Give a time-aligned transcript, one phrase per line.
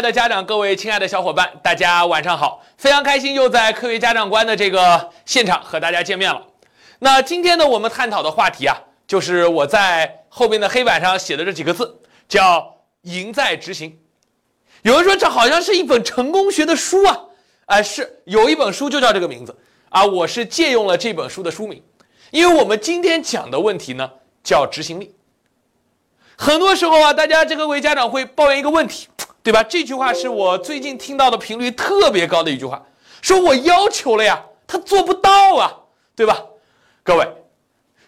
[0.00, 2.64] 爱的家长，各位亲爱的小伙伴，大家晚上好！
[2.78, 6.42] 非常开心又在科学家长观的这个现场和大家见面了。
[7.00, 8.74] 那今天呢，我们探讨的话题啊，
[9.06, 13.94] 就是我在后边的黑板上写的这几个字，叫“赢在执行”。
[14.80, 17.20] 有人说这好像是一本成功学的书啊，
[17.66, 19.54] 啊，是有一本书就叫这个名字
[19.90, 21.82] 啊，我是借用了这本书的书名，
[22.30, 24.10] 因为我们今天讲的问题呢，
[24.42, 25.14] 叫执行力。
[26.38, 29.08] 很多时候啊，大家这个位家长会抱怨一个问题，
[29.42, 29.62] 对吧？
[29.62, 32.84] 这句话是我最近听到的频率特别高的一句话，
[33.22, 35.74] 说我要求了呀，他做不到啊，
[36.14, 36.44] 对吧？
[37.02, 37.26] 各位，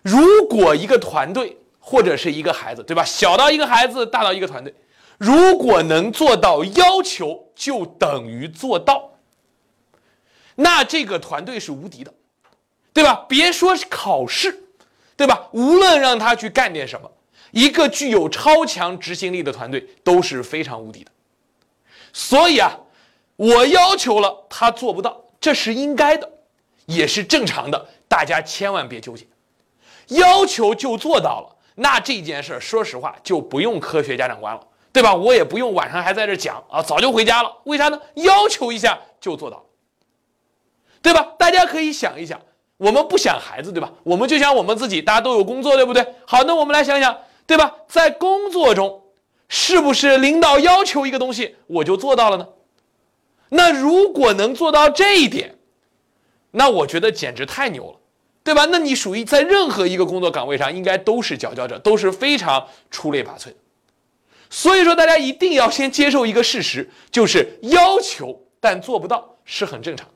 [0.02, 3.02] 如果一个团队或者是一个孩子，对吧？
[3.04, 4.74] 小到一个孩子，大到一个团队，
[5.16, 9.12] 如果能做到要求，就等于做到，
[10.56, 12.12] 那这个团队是无敌的，
[12.92, 13.24] 对吧？
[13.28, 14.64] 别说是考试，
[15.16, 15.48] 对吧？
[15.52, 17.10] 无论让他去干点什么。
[17.52, 21.10] 一个具有超强执行力的团队都是非常无敌的，
[22.12, 22.78] 所以啊，
[23.36, 26.30] 我要求了他做不到，这是应该的，
[26.86, 29.26] 也是正常的，大家千万别纠结，
[30.08, 34.60] 要求就做到了，那这件事说实话就不用科学家长观了，
[34.92, 35.14] 对吧？
[35.14, 37.98] 我也不用晚上还在这讲啊，早就回家了，为啥呢？
[38.14, 39.62] 要求一下就做到了，
[41.00, 41.26] 对吧？
[41.38, 42.38] 大家可以想一想，
[42.76, 43.90] 我们不想孩子，对吧？
[44.02, 46.06] 我们就想我们自己，大家都有工作，对不对？
[46.26, 47.16] 好，那我们来想想。
[47.44, 47.74] 对吧？
[47.88, 49.01] 在工作中，
[49.54, 52.48] 是不是领导要求一个东西，我就做到了呢？
[53.50, 55.56] 那如果能做到这一点，
[56.52, 57.98] 那我觉得简直太牛了，
[58.42, 58.64] 对吧？
[58.70, 63.56] 那你属于在任何一个工作岗位上，应该都是佼佼者，都是非常出类拔萃的。
[64.48, 70.08] 所以说，大家一定要先接受一个事实，就是要求但做不到是很正常，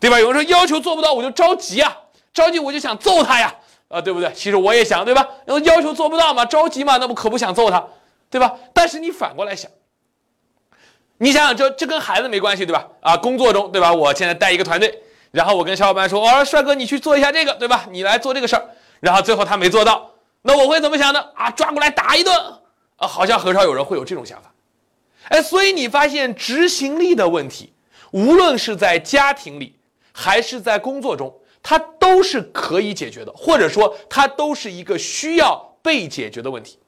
[0.00, 0.18] 对吧？
[0.18, 1.94] 有人说要求做不到，我就着急啊，
[2.32, 3.54] 着急我就想揍他呀。
[3.88, 4.30] 啊，对不对？
[4.34, 5.26] 其实我也想，对吧？
[5.46, 7.82] 要要求做不到嘛，着急嘛，那不可不想揍他，
[8.30, 8.58] 对吧？
[8.72, 9.70] 但是你反过来想，
[11.18, 12.86] 你想想，这这跟孩子没关系，对吧？
[13.00, 13.92] 啊，工作中，对吧？
[13.92, 17.86] 我现在带一个团队，然后我跟小伙伴说，我说帅哥，你去做一下这个，对吧？
[17.90, 18.68] 你来做这个事儿，
[19.00, 20.10] 然后最后他没做到，
[20.42, 21.24] 那我会怎么想呢？
[21.34, 22.36] 啊，抓过来打一顿
[22.96, 24.52] 啊，好像很少有人会有这种想法。
[25.28, 27.72] 哎，所以你发现执行力的问题，
[28.12, 29.78] 无论是在家庭里
[30.12, 31.34] 还是在工作中。
[31.60, 36.78] 它都是可以解决的，或者说它都是一个需要被解决的问题。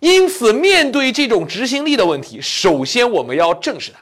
[0.00, 3.98] 因此，面对这种执行力的问题，首先我们要正视它，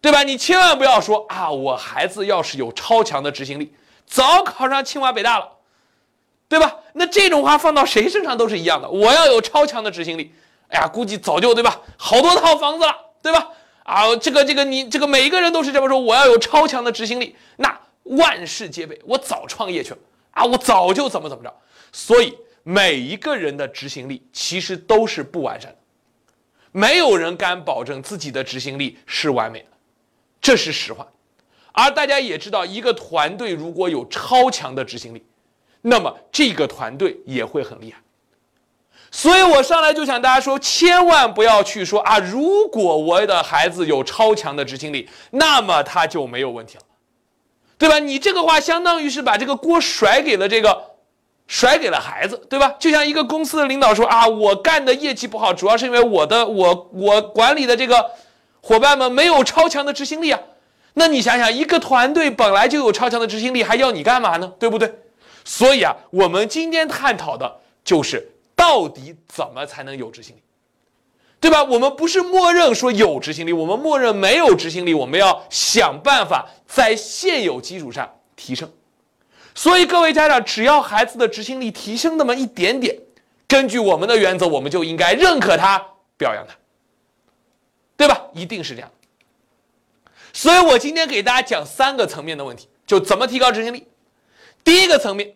[0.00, 0.22] 对吧？
[0.22, 3.72] 你千万不要说啊，我孩子要是有超强的执行力，
[4.06, 5.48] 早考上清华北大了，
[6.48, 6.76] 对吧？
[6.92, 8.88] 那这种话放到谁身上都是一样的。
[8.88, 10.32] 我要有超强的执行力，
[10.68, 11.80] 哎呀，估计早就对吧？
[11.96, 13.48] 好多套房子了，对吧？
[13.84, 17.78] 啊，这个这个你这个每一个人都是这么说，我要有超强的执行力，那。
[18.04, 19.98] 万事皆备，我早创业去了
[20.32, 20.44] 啊！
[20.44, 21.54] 我早就怎么怎么着。
[21.92, 25.76] 所以每一个人的执行力其实都是不完善的，
[26.70, 29.66] 没有人敢保证自己的执行力是完美的，
[30.40, 31.06] 这是实话。
[31.72, 35.24] 而大家也知道，一个团队如果有超强的执行力，
[35.80, 37.98] 那么这个团队也会很厉害。
[39.10, 46.84] 所以我上来就想大家说，千万不要去说啊，如果我的孩子有超强的执行力，那么他就没有问题了。
[47.76, 47.98] 对吧？
[47.98, 50.91] 你这个话相当于是把这个锅甩给了这个，
[51.52, 52.74] 甩给了孩子，对吧？
[52.78, 58.12] 就像一个公司的领导说啊，我干的业绩不好，主要是因为我的我我管理的这个
[58.62, 60.40] 伙伴们没有超强的执行力啊。
[60.94, 64.50] 那你想想，一个团队本来就有超强的执行力，还要你干嘛呢？
[64.58, 64.94] 对不对？
[65.44, 70.40] 所以啊，我们今天探讨的就是到底怎么才能有执行力。
[71.38, 71.62] 对吧？
[71.62, 74.94] 我们不是默认说有执行力，我们默认没有执行力。
[74.94, 78.70] 我们要想办法在现有基础上提升。
[79.54, 82.96] 所以各位家长，只要孩子的执行力提升那么一点点，
[83.46, 85.84] 根据我们的原则，我们就应该认可他，
[86.16, 86.54] 表扬他，
[87.96, 88.20] 对吧？
[88.32, 88.90] 一定是这样。
[90.32, 93.86] 所以我今天给大家讲三个层面的问题，就怎么提高执行力。
[94.64, 95.34] 第一个层面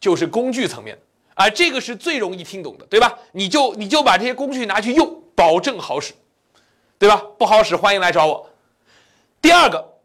[0.00, 0.98] 就是工具层面
[1.34, 3.18] 啊，这个是最容易听懂的，对吧？
[3.32, 5.22] 你就你就把这些工具拿去用。
[5.38, 6.14] 保证好使，
[6.98, 7.22] 对吧？
[7.38, 8.50] 不好使，欢迎来找我。
[9.40, 9.97] 第二个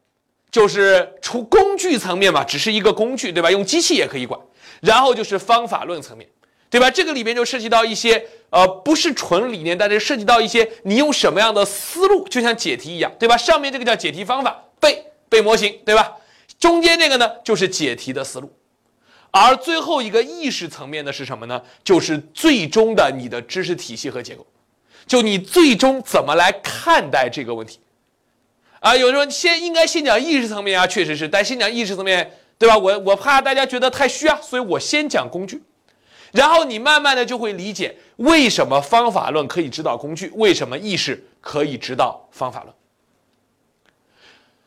[0.54, 3.50] 就是除工具层面嘛，只是一个工具，对吧？
[3.50, 4.40] 用机器也可以管。
[4.82, 6.30] 然后就是方法论层面，
[6.70, 6.92] 对吧？
[6.92, 13.36] 这个里边就涉及到一些呃，不是纯理念，但是涉及到一些你用什么样的思路，就像解题一样，对吧？
[13.36, 16.12] 上面这个叫解题方法，背背模型，对吧？
[16.60, 18.54] 中间这个呢，就是解题的思路。
[19.32, 21.60] 而最后一个意识层面的是什么呢？
[21.84, 24.46] 就是最终的你的知识体系和结构。
[25.08, 27.80] 就你最终怎么来看待这个问题，
[28.84, 32.78] 啊，有人说先应该先讲意识层面啊，确实是，但先讲意识层面，对吧？
[32.78, 35.64] 我我怕大家觉得太虚啊，所以我先讲工具，
[36.34, 42.76] 然后你慢慢的就会理解为什么方法论可以指导工具，为什么意识可以指导方法论。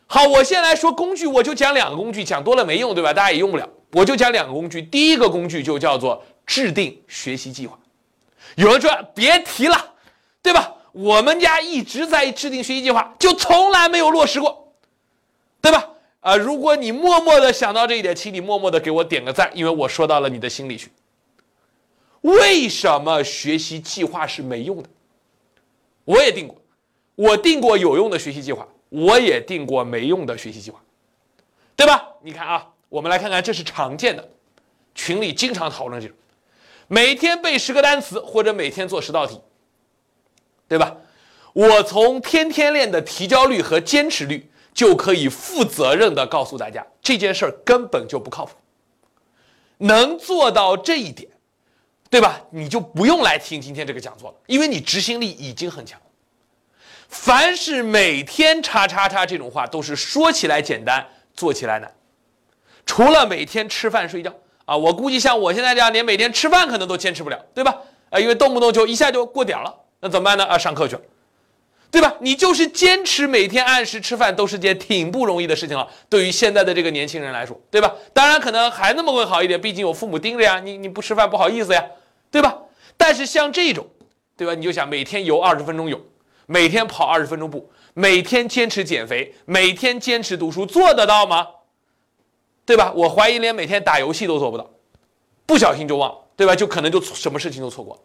[0.06, 3.12] 好，我先来说工具，我就讲两个工具，讲多了没用，对吧？
[3.12, 4.80] 大家也用不了，我就讲两个工具。
[4.80, 7.78] 第一个工具就叫做制定学习计划。
[8.54, 9.76] 有人说别提了，
[10.40, 10.72] 对吧？
[10.96, 14.72] 我们家一直在制定学习计划，就从来没有落实过，
[15.60, 15.90] 对吧？
[16.20, 20.90] 啊，如果你默默的想到这一点，请你默默的给我点个赞，因为我说到了你的心里去。
[22.22, 24.88] 为什么学习计划是没用的？
[26.06, 26.56] 我也定过，
[27.14, 30.80] 我定过有用的学习计划，我也定过没用的学习计划，
[31.76, 32.08] 对吧？
[32.22, 34.26] 你看啊，我们来看看，这是常见的，
[34.94, 36.16] 群里经常讨论这种，
[36.88, 39.38] 每天背十个单词或者每天做十道题，
[40.68, 40.96] 对吧？
[41.52, 48.52] 我从天天练的提交率和坚持率就可以负责任的告诉大家，这件事儿根本就不靠谱。
[49.78, 51.28] 能做到这一点。
[52.08, 52.40] 对吧？
[52.50, 56.00] 你就不用来听今天这个讲座了，因为你执行力已经很强。
[57.08, 61.04] 凡是每天叉叉叉这种话，都是说起来简单，
[61.34, 61.92] 做起来难。
[62.86, 64.32] 除了每天吃饭睡觉
[64.66, 67.76] 啊，我估计像我现在这样，连每天吃饭可能都坚持不了，对吧？
[68.10, 70.44] 啊，因为动不动就一下就过点了，那怎么办呢？
[70.44, 71.02] 啊，上课去了，
[71.90, 72.14] 对吧？
[72.20, 75.88] 你就是坚持每天按时吃饭，都是件挺不容易的事情了。
[76.08, 77.92] 对于现在的这个年轻人来说，对吧？
[78.12, 81.84] 当然，可能孩子们会好一点，毕竟有父母盯着呀，你你不吃饭不好意思呀。
[82.28, 82.58] 对吧？
[82.96, 83.86] 但是像这种，
[84.36, 84.54] 对吧？
[84.54, 85.98] 你就想每天游二十分钟泳，
[86.44, 91.46] 每天跑二十分钟步，每天坚持减肥，每天坚持读书，做得到吗？
[92.66, 92.92] 对吧？
[92.94, 94.68] 我怀疑连每天打游戏都做不到，
[95.46, 96.54] 不小心就忘了，对吧？
[96.54, 98.00] 就可能就什么事情都错过了。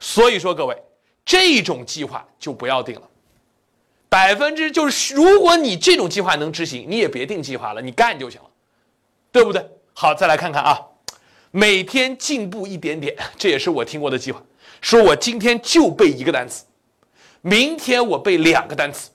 [0.00, 0.76] 所以说，各位，
[1.24, 3.02] 这种计划就不要定了。
[4.08, 8.48] 百分之就是，如果你这种计划能执行，你也别定计划了，你干就行了，
[9.30, 9.64] 对不对？
[9.92, 10.80] 好，再来看看啊。
[11.50, 14.42] 每天进步一点点，这也是我听过的计划。
[14.80, 16.64] 说我今天就背一个单词，
[17.40, 19.10] 明天我背两个单词，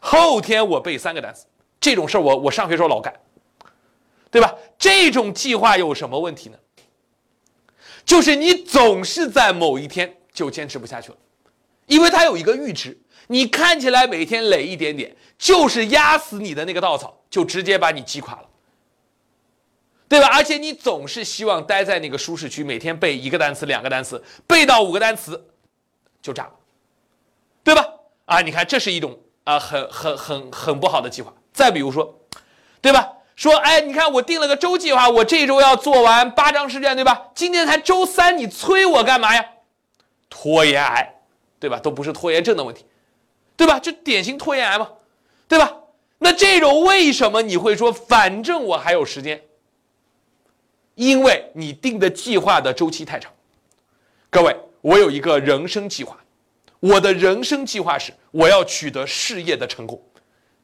[0.00, 1.46] 后天我背三个单词。
[1.80, 3.14] 这种事儿我我上学时候老干，
[4.30, 4.54] 对吧？
[4.76, 6.56] 这种计划有什么问题呢？
[8.04, 11.16] 就是你总是在某一天就坚持不下去了，
[11.86, 12.96] 因为它有一个阈值。
[13.28, 18.48] 你看起来每天累一点点，就是压死你的那个稻草，就直接把你击垮了。
[20.08, 20.28] 对吧？
[20.32, 25.42] 而且你总是希望待在那个舒适区，每天背一个单词、两个单词，背到五个单词
[26.22, 26.52] 就炸了，
[27.64, 27.84] 对吧？
[28.26, 31.32] 啊，你看这是一种啊，很很很很不好的计划。
[31.52, 32.20] 再比如说，
[32.80, 33.14] 对吧？
[33.34, 37.30] 说，哎，你看我定了个周计划，我这周要做完八张试卷，对吧？
[37.34, 39.44] 今天才周三，你催我干嘛呀？
[40.28, 41.14] 拖延癌，
[41.58, 41.78] 对吧？
[41.78, 42.84] 都不是拖延症的问题，
[43.56, 43.78] 对吧？
[43.78, 44.90] 就典型拖延癌嘛，
[45.48, 45.76] 对吧？
[46.18, 49.42] 那这种为什么你会说，反正我还有时间？
[50.94, 53.30] 因为你定的计划的周期太长，
[54.30, 56.18] 各位，我有一个人生计划，
[56.80, 60.02] 我的人生计划是我要取得事业的成功，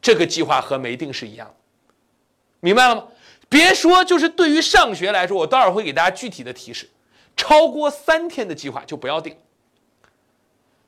[0.01, 1.55] 这个计划和没定是一样的，
[2.61, 3.05] 明白了吗？
[3.51, 6.89] 别说，就是对于上学来说，我待会儿会给大家具体的提示，
[7.37, 9.37] 超过三天的计划就不要定，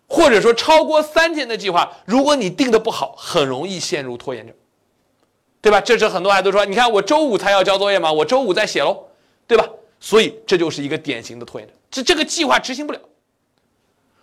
[0.06, 4.54] 或者说超过三天的计划，如果你定的不好，很容易陷入拖延症，
[5.61, 5.80] 对吧？
[5.80, 8.12] 这是很多孩子说，你看我周五才要交作业吗？
[8.12, 9.08] 我周五再写喽。
[9.46, 9.68] 对吧？
[10.00, 13.00] 所以这就是一个典型的拖延症，这这个计划执行不了。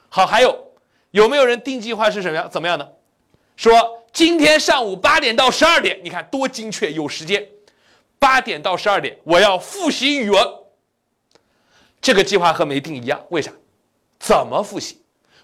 [0.09, 0.71] 好，还有
[1.11, 2.49] 有没有人定计划是什么样？
[2.49, 2.93] 怎么样的？
[3.55, 7.47] 说今天上午八点到十二点，你看多精确，有时间。
[8.17, 10.43] 八点到十二点，我要复习语文。
[12.01, 13.51] 这个计划和没定一样，为啥？
[14.19, 15.00] 怎么复习？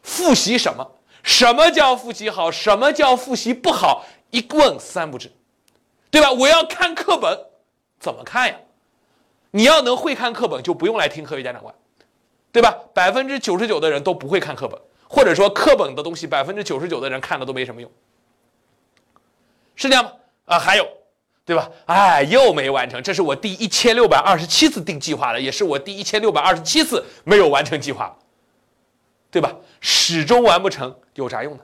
[0.08, 0.90] 复习什么？
[1.22, 2.50] 什么叫复习好？
[2.50, 4.06] 什么叫复习不好？
[4.32, 5.30] 一问三不知，
[6.10, 6.32] 对吧？
[6.32, 7.38] 我要看课本，
[8.00, 8.56] 怎么看呀？
[9.52, 11.76] 你要能会看课本，就不用来听科学家长观，
[12.54, 12.74] 对吧？
[12.94, 17.92] 百分之九十九的人都不会看课本，或者说课本的东西，百分之九十九的人看了都没什么用，
[19.76, 20.12] 是这样吗？
[20.46, 20.88] 啊，还有，
[21.46, 21.70] 对吧？
[21.86, 28.18] 哎，又没完成，这是我第一千六百二十七次定计划了，也是我第一千六百二十七次没有完成计划，
[29.38, 29.56] 对吧？
[29.79, 31.63] 始终完不成，有啥用呢？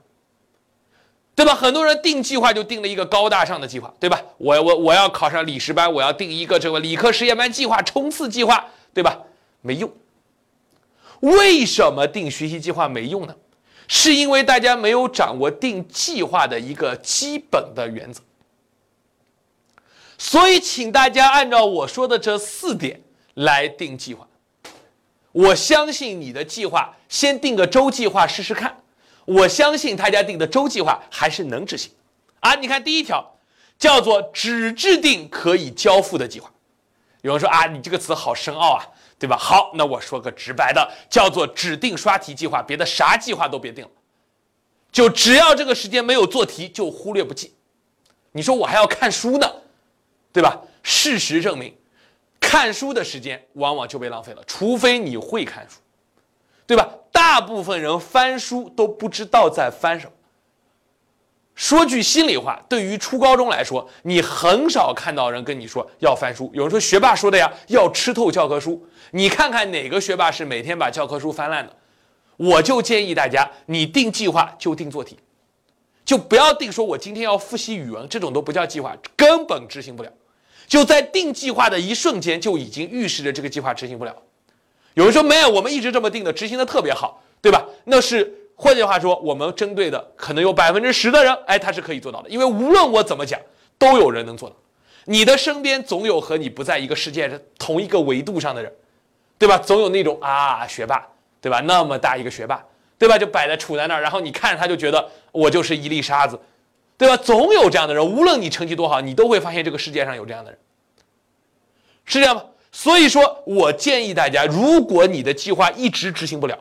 [1.34, 1.56] 对吧？
[1.56, 4.22] 很多人定计划就定了一个高大上的计划，对吧？
[4.38, 8.64] 我我我要考上理实班，我要定一个这个理科实验班计划冲刺计划，
[8.94, 9.18] 对吧？
[9.62, 9.92] 没用。
[11.22, 13.36] 为什么定学习计划没用呢？
[13.88, 18.22] 是因为大家没有掌握定计划的一个基本的原则。
[20.20, 23.02] 所以，请大家按照我说的这四点
[23.34, 24.28] 来定计划。
[25.34, 28.82] 我相信你的计划，先定个周计划试试看。
[29.26, 31.92] 我相信大家定的周计划还是能执行，
[32.40, 33.36] 啊，你看第一条
[33.78, 36.52] 叫做只制定可以交付的计划。
[37.22, 38.86] 有人说啊，你这个词好深奥啊，
[39.18, 39.38] 对吧？
[39.38, 43.92] 好，那我说个直白的，叫做指定刷题计划，别的啥计划都别定了。
[44.92, 47.54] 就只要这个时间没有做题，就忽略不计。
[48.34, 49.50] 你说我还要看书呢，
[50.32, 50.62] 对吧？
[50.84, 51.74] 事实证明，
[52.54, 55.80] 看书的时间往往就被浪费了，除非你会看书，
[56.68, 56.88] 对吧？
[57.12, 60.12] 大部分人翻书都不知道在翻什么。
[61.56, 66.48] 说句心里话，对于初高中来说，你很少看到人跟你说要翻书。
[66.54, 68.86] 有人说学霸说的呀，要吃透教科书。
[69.10, 71.76] 你看看哪个学霸是每天把教科书翻烂的？
[72.38, 75.18] 我就建议大家，你定计划就定做题，
[76.06, 80.12] 就不要定说我今天要复习语文，这种都不叫计划，根本执行不了。
[80.74, 84.16] 就在定计划的一瞬间，就已经预示着这个计划执行不了。
[84.96, 87.64] 有人说没有，我们一直这么定的，执行的特别好，对吧？
[87.84, 88.34] 那是。
[88.56, 93.40] 换句话说，我们针对的可能有百分之十的人，哎，他是可以做到的，因为无论我怎么讲，
[93.78, 94.56] 都有人能做到。
[95.06, 98.74] 你的身边总有和你不在一个世界上、同一个维度上的人，
[99.38, 99.60] 对吧？
[99.60, 101.08] 总有那种啊学霸，
[101.40, 101.60] 对吧？
[101.62, 102.66] 那么大一个学霸，
[102.98, 103.16] 对吧？
[103.16, 106.40] 就摆在杵在那儿，然后你看着他就觉得我就是一粒沙子，
[106.98, 107.16] 对吧？
[107.18, 110.60] 总有这样的人，无论你成绩多好，你都会发现这个世界上有这样的人，
[112.06, 112.44] 是这样吗？
[112.72, 116.58] 所以说我建议大家，如果你的计划一直执行不了。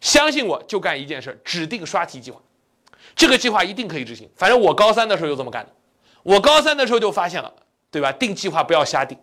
[0.00, 2.40] 相信我，就干一件事，指定刷题计划。
[3.16, 4.28] 这个计划一定可以执行。
[4.36, 5.70] 反正我高三的时候就这么干的。
[6.22, 7.52] 我高三的时候就发现了，
[7.90, 8.10] 对吧？
[8.12, 9.16] 定计划不要瞎定，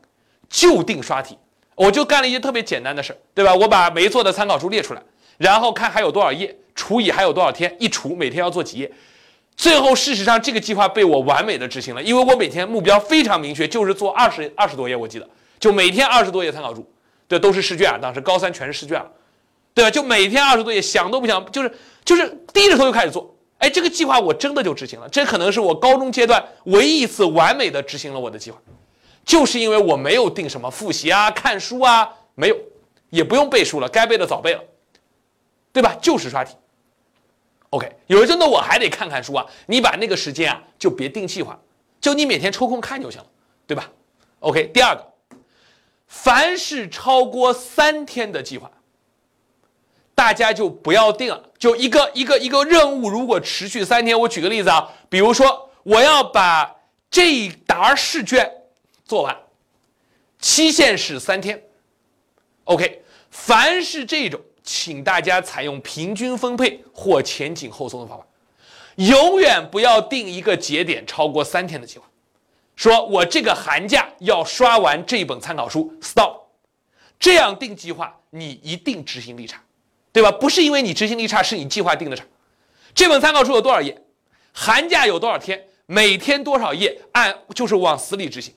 [0.50, 1.38] 就定刷题。
[1.76, 3.54] 我就干了一些特别简单的事儿，对吧？
[3.54, 5.02] 我把没做的参考书列出来，
[5.38, 8.92] 然后看还有多少页，除以还有多少天，一除每天要做几页。
[9.56, 15.28] 最后事实上这个计划被我完美的执行了，因为我每天目标非常明确，就是做二十二十多页，我记得
[15.62, 16.86] 就每天二十多页参考书，
[17.30, 19.10] 对，都是试卷啊，当时高三全是试卷了。
[19.74, 19.90] 对吧？
[19.90, 21.72] 就每天二十多页，想都不想，就是
[22.04, 23.34] 就是低着头就开始做。
[23.60, 25.08] 哎，这个计划我真的就执行了。
[25.08, 28.60] 这可能是我高中阶段唯一一次完美的执行了我的计划，
[29.24, 32.58] 就是因为我没有定什么复习啊、看书啊，没有，
[33.12, 34.62] 也不用背书了，该背的早背了，
[35.72, 35.96] 对吧？
[36.02, 36.54] 就是刷题。
[37.70, 41.58] OK，有人说那我还得看看书啊，你把那个时间啊就别定计划，
[42.02, 43.28] 就你每天抽空看就行了，
[43.66, 43.90] 对吧
[44.42, 45.11] ？OK，第二个，
[46.14, 48.70] 凡是超过三天的计划。
[50.14, 56.76] 大家就不要定了，就一个一个一个任务，如果持续三天，我举个例子啊，比如说我要把
[57.10, 58.52] 这一沓试卷
[59.06, 59.36] 做完，
[60.38, 61.64] 期限是三天。
[62.66, 63.02] OK，
[63.32, 68.26] 凡是这种，请大家采用平均分配或前紧后松的方法，
[68.98, 72.06] 永远不要定一个节点超过三天的计划。
[72.82, 76.36] 说我这个寒假要刷完这本参考书，stop，
[77.20, 79.62] 这样定计划，你一定执行力差。
[80.12, 80.32] 对吧？
[80.32, 82.26] 不是因为你执行力差，是你计划定的差。
[82.96, 83.96] 这本参考书有多少页？
[84.52, 85.64] 寒假有多少天？
[85.86, 87.00] 每天多少页？
[87.12, 88.52] 按就是往死里执行。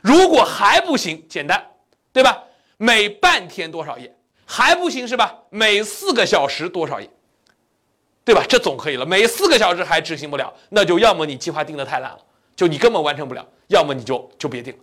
[0.00, 1.64] 如果还不行，简单，
[2.12, 2.42] 对吧？
[2.76, 4.12] 每半天多少页？
[4.44, 5.32] 还不行是吧？
[5.48, 7.08] 每四个小时多少页？
[8.24, 8.44] 对吧？
[8.48, 9.06] 这总可以了。
[9.06, 12.18] 每四个小时还执行不了，那就要么你计划定的太烂了，
[12.56, 14.80] 就你根本完成不了；要么你就就别定了，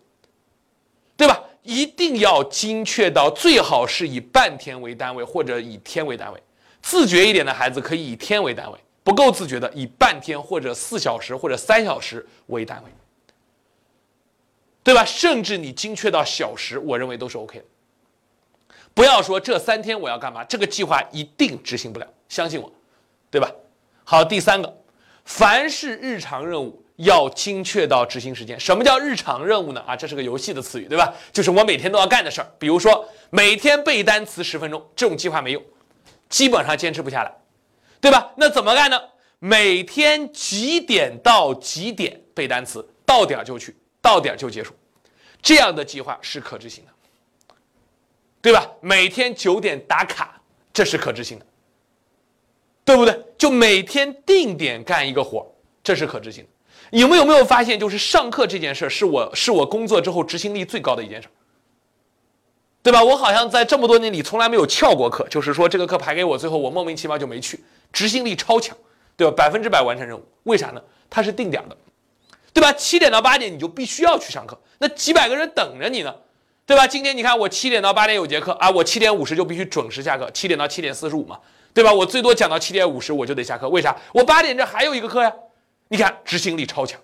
[1.15, 1.43] 对吧？
[1.63, 6.41] 一定要精确到最好是以半天为单位或者以天为单位，
[6.81, 12.89] 自觉一点的孩子可以以天为单位，不够自觉的以半天或者四小时或者三小时为单位，
[14.81, 15.03] 对吧？
[15.03, 17.65] 甚至你精确到小时，我认为都是 OK 的。
[18.93, 22.71] 不要说这三天我要干嘛，这个计划一定执行不了，相信我，
[23.29, 23.51] 对吧？
[24.05, 24.77] 好，第三个，
[25.25, 26.81] 凡是日常任务。
[26.97, 28.59] 要精确到执行时间。
[28.59, 29.81] 什么叫日常任务呢？
[29.87, 31.11] 啊，这是个游戏的词语，对吧？
[31.31, 32.51] 就是我每天都要干的事儿。
[32.59, 35.63] 比如说每天背单词十分钟，这种计划没用，
[36.29, 37.31] 基本上坚持不下来，
[37.99, 38.31] 对吧？
[38.35, 38.99] 那怎么干呢？
[39.39, 44.73] 每天几点到几点背单词，到点就去，到点就结束，
[45.41, 47.53] 这样的计划是可执行的，
[48.41, 48.67] 对吧？
[48.81, 50.41] 每天九点打卡，
[50.73, 51.45] 这是可执行的，
[52.83, 53.23] 对不对？
[53.37, 55.45] 就每天定点干一个活，
[55.83, 56.49] 这是可执行的。
[56.91, 61.27] 你们有没有发现，就是上课这件事儿，是我是我工作之后执行力最高的一件事，
[62.81, 63.03] 对吧？
[63.03, 67.59] 我好像在这么多年里从来没有翘过课，就是说这个课排给我，最后我莫名其妙就没去，
[67.91, 68.77] 执行力超强，
[69.17, 69.33] 对吧？
[69.35, 70.81] 百分之百完成任务，为啥呢？
[71.09, 71.75] 它是定点的，
[72.53, 72.71] 对吧？
[72.71, 76.15] 七点到八点你就必须要去上课，那几百个人等着你呢，
[76.65, 76.87] 对吧？
[76.87, 81.37] 今天你看我七点到八点有节课啊，我七点五十就必须准时下课，七点到七点四十五嘛，
[81.73, 81.91] 对吧？
[81.91, 83.93] 我最多讲到七点五十我就得下课，为啥？
[84.13, 85.33] 我八点这还有一个课呀。
[85.87, 86.99] 你看执行力超强，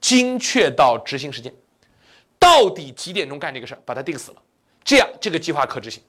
[0.00, 1.52] 精确到执行时间，
[2.38, 4.42] 到底几点钟干这个事儿，把它定死了，
[4.82, 6.02] 这样这个计划可执行。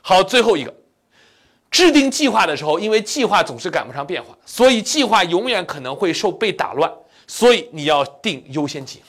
[0.00, 0.74] 好，最后一个，
[1.70, 6.92] 制定计划的时候，因为计划总是赶不上变化，所以计划永远可能会受被打乱，
[7.26, 9.02] 所以你要定优先级。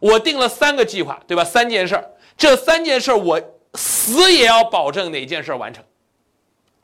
[0.00, 1.44] 我定了三个计划，对吧？
[1.44, 3.40] 三件事儿，这三件事儿我
[3.74, 5.82] 死也要保证哪件事儿完成，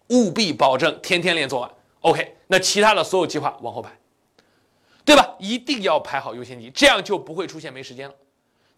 [0.08, 1.70] 务必保证天天练做完。
[2.00, 3.90] OK，那其他的所有计划往后排，
[5.10, 5.28] 对吧？
[5.40, 8.14] 一定要排好优先级，这样就不会出现没时间了，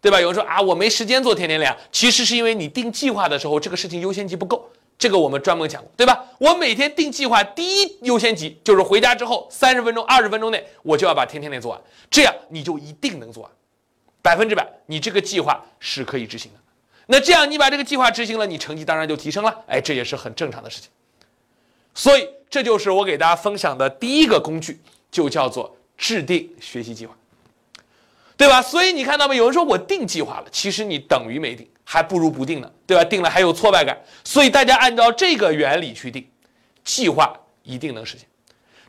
[0.01, 0.19] 对吧？
[0.19, 6.25] 有人说啊，我没时间做天天练，其实是因为你定计划的时候这个事情优先级不够，这个我们专门讲过，对吧？
[6.39, 13.51] 我每天定计划第一优先级就是回家之后三十分钟、二十分钟内我就要把天天练做完，这样你就一定能做完，
[14.23, 16.59] 百分之百，你这个计划是可以执行的。
[17.05, 20.89] 那这样你把这个计划执行了，你成绩当然就提升了，哎，这也是很正常的事情。
[21.93, 27.15] 所以这就是我给大家分享的第一个工具，就叫做制定学习计划，
[28.35, 28.61] 对吧？
[28.61, 29.37] 所以你看到没？
[29.37, 33.05] 有人说我定计划了，其实你等于没定，还不如不定呢，对吧？
[33.05, 33.97] 定了还有挫败感。
[34.21, 36.29] 所以大家按照这个原理去定，
[36.83, 37.33] 计划
[37.63, 38.27] 一定能实现。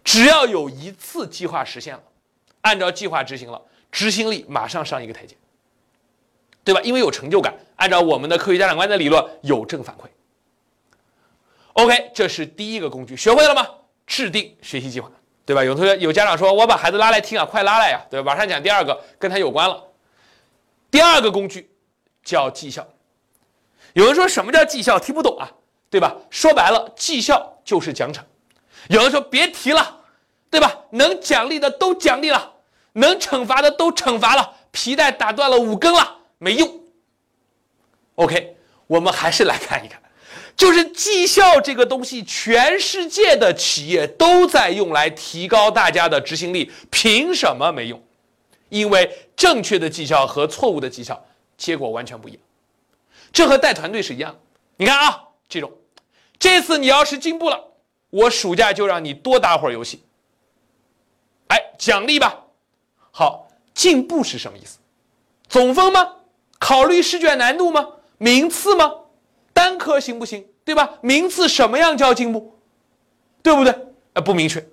[0.02, 2.02] 只要有一次计划实现了，
[2.62, 5.36] 按照计划执行了，执行力马上上一个台阶，
[6.64, 6.80] 对吧？
[6.82, 7.54] 因为有成就感。
[7.76, 10.08] 按照我们的科学家长观的理论，有正反馈。
[11.74, 13.64] OK，这是第一个工具，学会了吗？
[14.04, 15.08] 制定学习计划，
[15.46, 15.62] 对吧？
[15.62, 18.32] 有同学有家长说，我把孩子拉来听啊，快拉来呀，对吧？
[18.32, 19.82] 马上讲第二个，跟他有关了。
[20.90, 21.70] 第二个工具
[22.24, 22.86] 叫绩效。
[23.92, 24.98] 有人说什么叫绩效？
[24.98, 25.50] 听不懂啊，
[25.90, 26.16] 对吧？
[26.30, 28.20] 说白了，绩效就是奖惩。
[28.88, 30.00] 有人说别提了，
[30.50, 30.74] 对吧？
[30.90, 32.52] 能奖励的都奖励了，
[32.92, 36.80] 能惩罚的都惩罚了，皮带打断了五根了，没用。
[38.16, 40.00] OK，我们还是来看一看。
[40.56, 48.02] 就是绩效这个东西，全世界的企业都在用来提高大家的执行力，凭什么没用？
[48.68, 51.24] 因为正确的绩效和错误的绩效
[51.56, 52.40] 结果完全不一样。
[53.32, 54.36] 这和带团队是一样。
[54.76, 55.72] 你看啊，这种，
[56.38, 57.62] 这次你要是进步了，
[58.10, 60.02] 我暑假就让你多打会儿游戏，
[61.48, 62.42] 哎，奖励吧。
[63.10, 64.78] 好，进步是什么意思？
[65.48, 66.16] 总分吗？
[66.58, 67.86] 考虑试卷难度吗？
[68.18, 68.92] 名次吗？
[69.54, 70.46] 单科行不行？
[70.64, 70.98] 对吧？
[71.00, 72.58] 名次什么样叫进步？
[73.42, 73.74] 对不对？
[74.12, 74.66] 呃，不明确。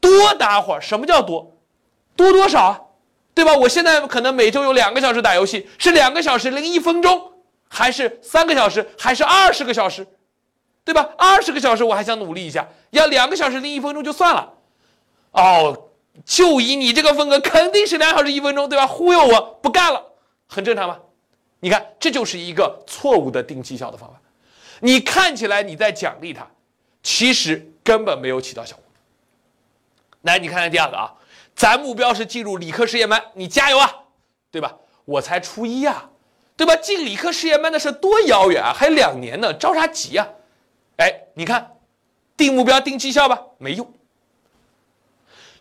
[0.00, 1.54] 多打会儿，什么叫多？
[2.16, 2.80] 多多少啊？
[3.34, 3.54] 对吧？
[3.56, 7.32] 我现在可能每周有两个小时打游戏，是两个小时零一分钟，
[7.68, 10.06] 还是三个小时，还是二十个小时？
[10.84, 11.10] 对吧？
[11.18, 14.54] 二十个小时我还想努力一下，要两个小时零一分钟就算了。
[15.32, 15.88] 哦，
[16.24, 18.86] 就以你这个风格，肯定是两小时一分钟，对吧？
[18.86, 20.02] 忽悠我不干了，
[20.46, 21.00] 很正常吧？
[21.60, 24.20] 你看，这就是一个错误的定绩效的方法。
[24.80, 26.46] 你看起来你在奖励他，
[27.02, 28.84] 其实根本没有起到效果。
[30.22, 31.14] 来，你看看第二个啊，
[31.54, 33.92] 咱目标是进入理科实验班，你加油啊，
[34.50, 34.76] 对吧？
[35.04, 36.10] 我才初一啊，
[36.56, 36.76] 对吧？
[36.76, 40.28] 进理科实验班的事多遥远啊，还两年呢，着啥急啊？
[40.96, 41.76] 哎，你看，
[42.36, 43.92] 定目标定绩效吧，没用。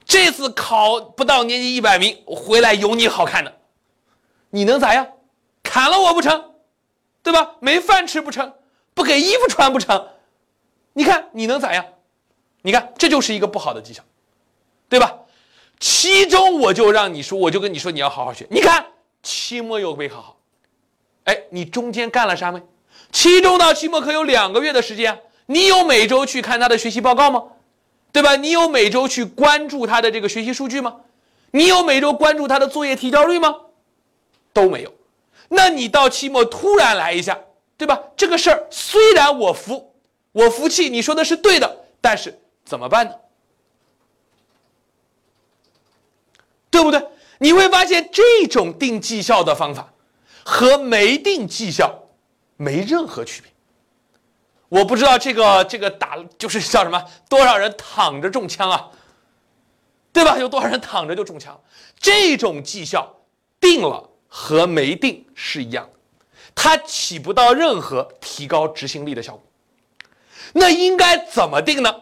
[0.06, 3.58] 这次考不到年级一百名，回来有你好看的，
[4.49, 5.08] 你能咋样？
[5.63, 6.53] 砍了我不成，
[7.21, 7.56] 对吧？
[7.60, 8.53] 没饭吃不成，
[8.98, 10.08] 不给衣服穿不成，
[10.94, 11.86] 你看你能咋样？
[12.64, 14.04] 你看这就是一个不好的迹象，
[14.90, 15.20] 对吧？
[15.80, 18.48] 期中我就让你说，我就跟你说你要好好学。
[18.50, 18.88] 你看
[19.22, 20.38] 期末又没考好，
[21.26, 22.60] 哎，你中间干了啥没？
[23.12, 27.44] 期中到期末可有两个月的时间，你有每周去看他的学习报告吗？
[28.12, 28.36] 对吧？
[28.36, 31.02] 你有每周去关注他的这个学习数据吗？
[31.52, 33.56] 你有每周关注他的作业提交率吗？
[34.54, 34.92] 都没有。
[35.50, 37.40] 那你到期末突然来一下，
[37.78, 38.02] 对吧？
[38.16, 39.94] 这个事儿虽然我服，
[40.32, 43.13] 我服气，你说的是对的，但是怎么办呢？
[46.70, 47.08] 对不对？
[47.40, 49.94] 你会发现这种定绩效的方法
[50.44, 51.94] 和没定绩效
[52.56, 53.52] 没任何区别。
[54.70, 57.04] 我不知道这个这个打就是叫什么？
[57.30, 58.90] 多少人躺着中枪啊？
[60.12, 60.38] 对吧？
[60.38, 61.60] 有多少人躺着就中枪？
[62.00, 63.16] 这种绩效
[63.60, 64.10] 定了。
[64.30, 65.97] 和没定是一样的，
[66.60, 69.43] 它起不到任何提高执行力的效果。
[70.54, 71.96] 那应该怎么定呢？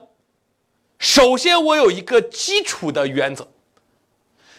[0.98, 3.46] 首先，我有一个基础的原则，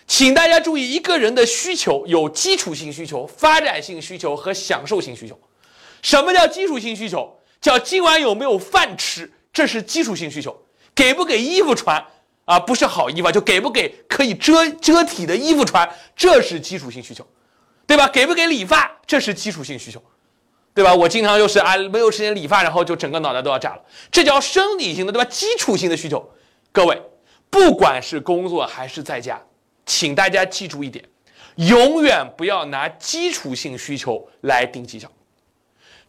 [0.07, 5.37] 请大家注意，一个人的需求有基础性需求、发展性需求和享受性需求。
[6.03, 7.35] 什么叫基础性需求？
[7.59, 10.55] 叫今晚有没有饭吃，这是基础性需求。
[10.95, 12.05] 给不给衣服穿
[12.45, 12.61] 啊？
[12.61, 17.27] 不是好衣服，就给不给可以遮遮体的衣服穿，这是基础性需求。
[17.87, 18.09] 对吧？
[18.09, 20.03] 给不给理发，这是基础性需求，
[20.75, 20.95] 对吧？
[20.95, 25.25] 我经常就是啊，没有时间理发，然后就整个脑袋都要炸了，这叫生理性的，对吧？
[25.31, 26.29] 基础性的需求。
[26.73, 27.01] 各位，
[27.49, 29.41] 不管是工作还是在家，
[29.87, 31.05] 请大家记住一点，
[31.55, 35.11] 永远不要拿基础性需求来定绩效。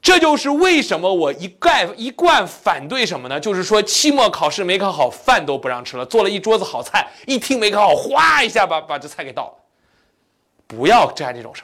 [0.01, 3.39] 这就是为什么我一概一贯反对什么呢？
[3.39, 9.53] 就是说期末考试没考好，饭都不让吃了，做了一桌子好菜，一听没考好，哗一下把把这菜给倒了。
[10.67, 11.63] 不要干这种事，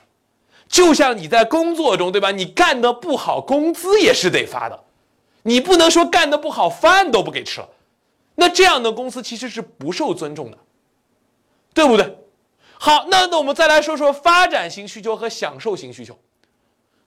[0.73, 2.31] 就像你在工作中，对吧？
[2.31, 4.83] 你干的不好，工资也是得发的，
[5.43, 7.69] 你不能说干的不好，饭都不给吃了，
[8.33, 10.57] 那这样的公司其实是不受尊重的，
[11.75, 12.17] 对不对？
[12.79, 16.17] 好，那那我们再来说说发展型需求和享受型需求，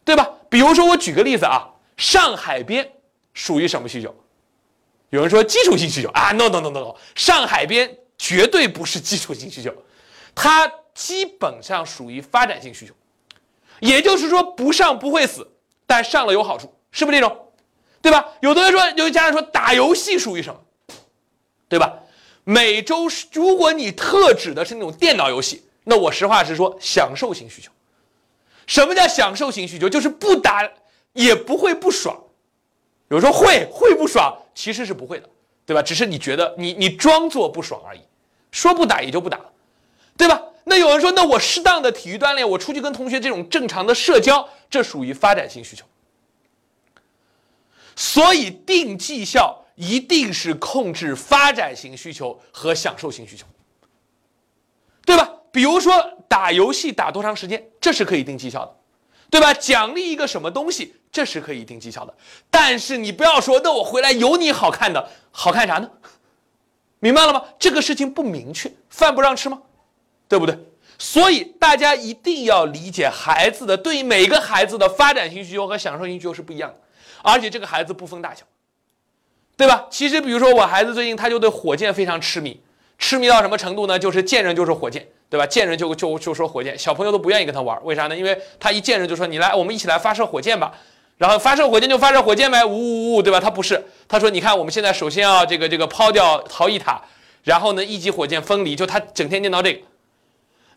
[0.05, 0.31] 对吧？
[0.49, 2.89] 比如说我举个例子啊，上海边
[3.35, 4.15] 属于什么需求？
[5.11, 9.75] 有人说基础性需求啊，no no no no no，上海边绝对不是基础性需求，
[10.37, 12.95] 它基本上属于发展性需求，
[13.81, 15.47] 也就是说不上不会死，
[15.87, 17.37] 但上了有好处，是不是这种？
[18.03, 18.25] 对吧？
[18.41, 20.61] 有的人说，有家长说打游戏属于什么？
[21.69, 21.93] 对吧？
[22.45, 25.65] 每周如果你特指的是那种电脑游戏。
[25.89, 27.71] 那我实话实说，享受型需求，
[28.67, 29.89] 什么叫享受型需求？
[29.89, 30.69] 就是不打
[31.13, 32.21] 也不会不爽。
[33.09, 35.29] 有时候会会不爽，其实是不会的，
[35.65, 35.81] 对吧？
[35.81, 38.01] 只是你觉得你你装作不爽而已，
[38.51, 39.53] 说不打也就不打了，
[40.17, 40.43] 对吧？
[40.69, 45.87] 那有人说，那我适当的体育锻炼，我出去跟同学这种正常的社交，这属于发展性需求。
[47.95, 53.47] 所以定绩效一定是控制发展型需求和享受型需求，
[55.05, 55.31] 对吧？
[55.53, 55.95] 比如说
[56.27, 58.75] 打游戏打多长时间，这是可以定绩效的，
[59.31, 59.55] 对吧？
[59.55, 62.13] 奖励一个什么东西，这是可以定绩效的。
[62.51, 65.89] 但是你不要说，那我回来有你好看的，好看啥呢？
[66.99, 67.45] 明白了吗？
[67.57, 69.63] 这个事情不明确，饭不让吃吗？
[70.29, 70.59] 对不对？
[70.99, 76.77] 所以大家一定要理解，孩子的对于每个孩子的发展性需求和享受性需求是不一样的，
[77.23, 78.45] 而且这个孩子不分大小，
[79.57, 79.87] 对吧？
[79.91, 82.61] 其实比如说我孩子最近他就对火箭非常痴迷，
[82.99, 83.99] 痴迷到什么程度呢？
[83.99, 85.07] 就是见人就是火箭。
[85.29, 85.45] 对吧？
[85.45, 88.17] 见人就就就说火箭，小朋友都不愿意跟他玩，为啥呢？
[88.17, 90.73] 因为他一见人就说你来，我们一起来发射火箭吧。
[91.19, 93.41] 然后发射火箭就发射火箭呗，呜呜呜，对吧？
[93.41, 97.03] 他不是，他说你看，我们现在首先要这个这个抛掉逃逸塔，
[97.43, 99.81] 然后呢一级火箭分离，就他整天念叨这个，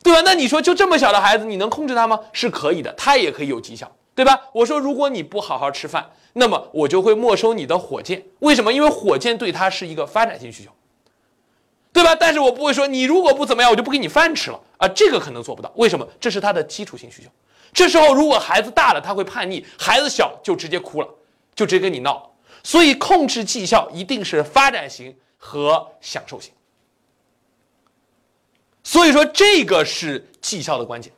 [0.04, 0.22] 对吧？
[0.24, 2.20] 那你说就这么小的孩子，你能控制他吗？
[2.32, 4.40] 是可以的，他也可以有绩效，对吧？
[4.54, 8.24] 我说如果你不好好吃饭，那么我就会没收你的火箭。
[8.40, 8.72] 为什么？
[8.72, 10.72] 因为火箭对他是一个发展性需求。
[11.92, 12.16] 对吧？
[12.16, 14.88] 但是我不会说你如果不怎么样，我就不给你饭吃了啊！
[14.90, 15.72] 这个可能做不到。
[15.76, 16.08] 为什么？
[16.20, 17.30] 这是他的基础性需求。
[17.74, 21.08] 这时候如果孩子大了，他会叛逆；孩子小就直接哭了，
[21.56, 22.32] 就直接跟你闹。
[22.64, 26.54] 所以控制绩效一定是发展型和享受型。
[28.90, 31.14] 所以说这个是绩效的关键。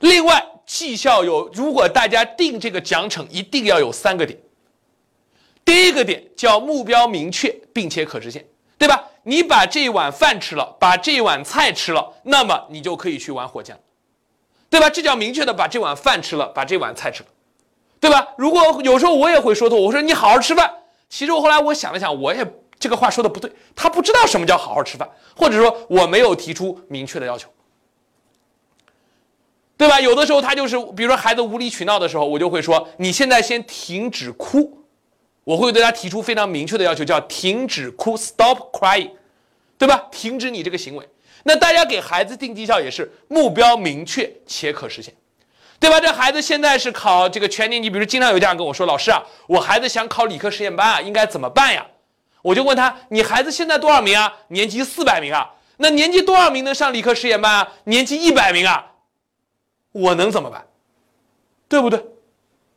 [0.00, 4.36] 另外，绩效有，如果大家定这个奖惩，一定要有三个点。
[5.64, 8.44] 第一个点叫目标明确并且可实现，
[8.76, 9.04] 对吧？
[9.22, 13.80] 你把这碗饭吃了，把这碗菜吃了，那么你就可以去玩火箭了，
[14.68, 14.90] 对吧？
[14.90, 17.28] 这叫明确的把这碗饭吃了，把这碗菜吃了，
[18.00, 18.26] 对吧？
[18.36, 20.74] 如果有时候我也会说错，我说你好好吃饭。
[21.08, 22.44] 其实我后来我想了想，我也
[22.78, 27.48] 这个话说的不对，他不知道什么叫好好吃饭，或者说我没有提出明确的要求，
[29.76, 30.00] 对吧？
[30.00, 34.82] 有的时候他就是，比如说孩子无理取闹的时候，我就会说，你现在先停止哭。
[35.44, 39.12] 我会对他提出非常明确的要求，叫停止哭，stop crying，
[39.78, 40.08] 对吧？
[40.10, 41.08] 停止你这个行为。
[41.44, 45.14] 那大家给孩子定绩效也是目标明确且可实现，
[45.78, 46.00] 对吧？
[46.00, 51.86] 这孩子现在是考这个全年级，比如经常有家长跟我说，老师啊，我孩子想考理科实验班啊，应该怎么办呀？
[52.46, 54.32] 我就问他，你孩子现在多少名啊？
[54.46, 55.50] 年级四百名啊？
[55.78, 57.72] 那年级多少名能上理科实验班啊？
[57.82, 58.92] 年级一百名啊？
[59.90, 60.64] 我能怎么办？
[61.68, 62.00] 对不对？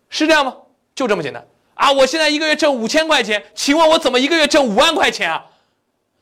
[0.10, 0.56] 是这样吗？
[0.96, 1.48] 就这么简单。
[1.76, 5.46] 啊，我现在一个月挣五千块钱，请问我怎么一个月挣五万块钱啊？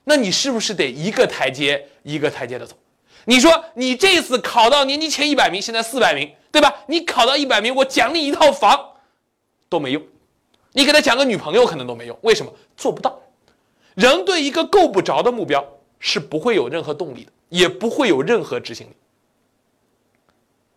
[0.03, 2.75] 那你是不是得一个台阶一个台阶的走？
[3.23, 6.83] 你说你这次考到年级前一百名，现在四百名，对吧？
[6.87, 8.77] 你考到一百名，我奖励一套房
[9.69, 10.03] 都没用，
[10.73, 12.19] 你给他讲个女朋友可能都没用。
[12.23, 13.17] 为什么做不到？
[13.97, 15.65] 人对一个够不着的目标
[15.99, 18.93] 是不会有任何动力的，也不会有任何执行力，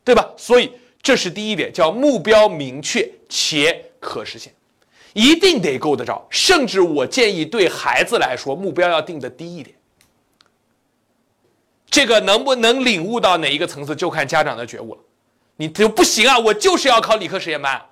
[0.03, 0.33] 对吧？
[0.39, 4.51] 所以这是第一点，叫目标明确且可实现。
[5.13, 9.77] 一定得够得着，甚至我建议对孩子来说，目标要定的低一点。
[11.91, 15.01] 这个能不能领悟到哪一个层次，就看家长的觉悟了。
[15.57, 17.85] 你就不行啊，我就是要考理科实验班，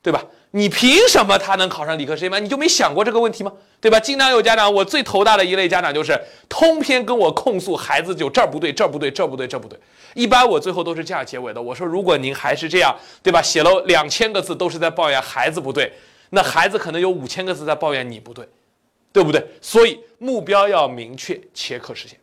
[0.00, 0.24] 对吧？
[0.56, 2.42] 你凭什么他能考上理科实验班？
[2.42, 3.52] 你就没想过这个问题吗？
[3.80, 3.98] 对吧？
[3.98, 6.16] 经常有家长，我最头大的一类家长就是
[6.48, 9.76] 通篇跟我控诉孩子就这儿不对，这儿不对，这儿不对，这儿不对。
[10.14, 13.42] 一般我最后都是这样结尾的，我说如果您还是这样，对吧？
[13.42, 15.92] 写了两千个字都是在抱怨孩子不对，
[16.30, 18.48] 那孩子可能有五千个字在抱怨你不对，
[19.12, 19.44] 对不对？
[19.60, 22.16] 所以目标要明确且可实现。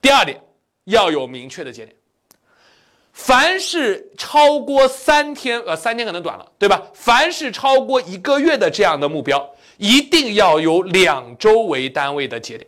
[0.00, 0.40] 第二点，
[0.84, 1.94] 要有明确的节点。
[3.22, 6.82] 凡是超过三天，呃，三天可能短了，对吧？
[6.94, 12.66] 凡是超过一个月的这样的目标，一定要有两周为单位的节点，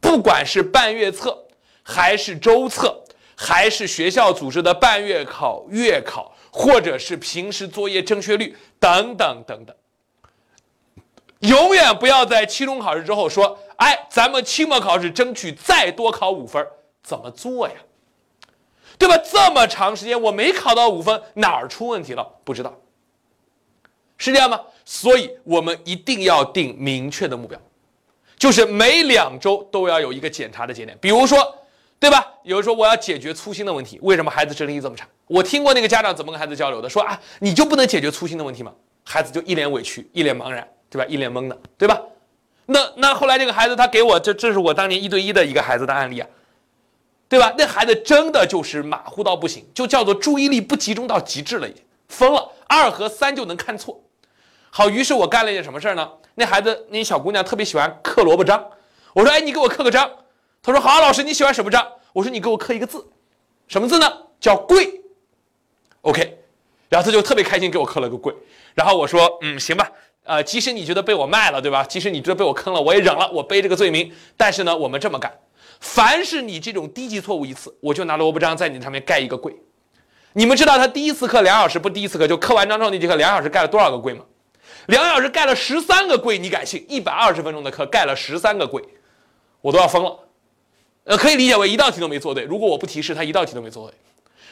[0.00, 1.38] 不管是半月测，
[1.82, 3.04] 还是周测，
[3.36, 9.76] 还是学校组织的半月考、月考，或者是平时作业正确率等等等等，
[11.40, 16.66] 永远不要在期中考试之后说，哎，咱们期末考试争取再多考五分，
[17.02, 17.74] 怎么做呀？
[18.98, 19.16] 对吧？
[19.18, 22.26] 这么长时间我没考到五分，哪儿出问题了？
[22.44, 22.72] 不知道，
[24.16, 24.60] 是这样吗？
[24.84, 27.58] 所以我们一定要定明确的目标，
[28.38, 30.96] 就是每两周都要有一个检查的节点。
[31.00, 31.56] 比如说，
[31.98, 32.32] 对吧？
[32.42, 35.06] 有人说我要解决粗心的问题，为什么孩子智力这么差？
[35.26, 38.72] 我听过那个家长怎么跟孩子交流的，说啊，你就不能解决粗心的问题吗？
[39.04, 41.06] 孩子就一脸委屈，一脸茫然，对吧？
[41.08, 42.00] 一脸懵的，对吧？
[42.66, 46.28] 那那后来这个孩子他给我这这是我当年一对一的一个孩子的案例啊。
[47.34, 47.52] 对吧？
[47.58, 52.48] 那孩子真的就是马虎到不行，就叫做注意力不集中到极致了，已经疯了。
[52.68, 54.00] 二和三就能看错。
[54.70, 56.08] 好，于是我干了一件什么事儿呢？
[56.36, 58.64] 那孩子，那小姑娘特别喜欢刻萝卜章。
[59.14, 60.08] 我说：“哎，你给我刻个章。”
[60.62, 63.04] 她说：“好，老师，你喜欢什么章？”我说：“你给我刻一个字，
[63.66, 64.12] 什么字呢？
[64.38, 65.00] 叫贵。
[66.02, 66.38] ”OK，
[66.88, 68.32] 然后他就特别开心，给我刻了个贵。
[68.74, 69.90] 然后我说：“嗯，行吧。
[70.22, 71.82] 呃，即使你觉得被我卖了，对吧？
[71.82, 74.12] 即使你觉得被我坑了，我也忍了，我背这个罪名。
[74.36, 75.36] 但是呢，我们这么干。”
[75.84, 79.54] 凡是你这种低级错误一次，我就拿萝卜章在你上面盖一个柜。
[80.32, 84.24] 你们知道他第一次课两小时，不第一次课就刻完章之后那节课两小时盖了多少个柜吗？
[84.86, 86.84] 两小时盖了十三个柜，你敢信？
[86.88, 88.82] 一百二十分钟的课盖了十三个柜，
[89.60, 90.18] 我都要疯了。
[91.04, 92.44] 呃，可以理解为一道题都没做对。
[92.44, 93.94] 如果我不提示他一道题都没做对，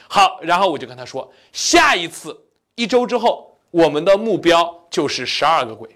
[0.09, 2.39] 好，然后我就跟他说，下一次
[2.75, 5.89] 一周之后，我们的目标就是十二个柜。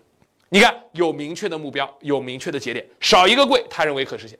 [0.48, 4.38] 你看，有明确的目标，有明确的节点，少一个柜，他认为可实现。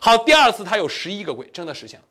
[0.00, 2.06] 好，第二次他有十一个柜，真的实现了。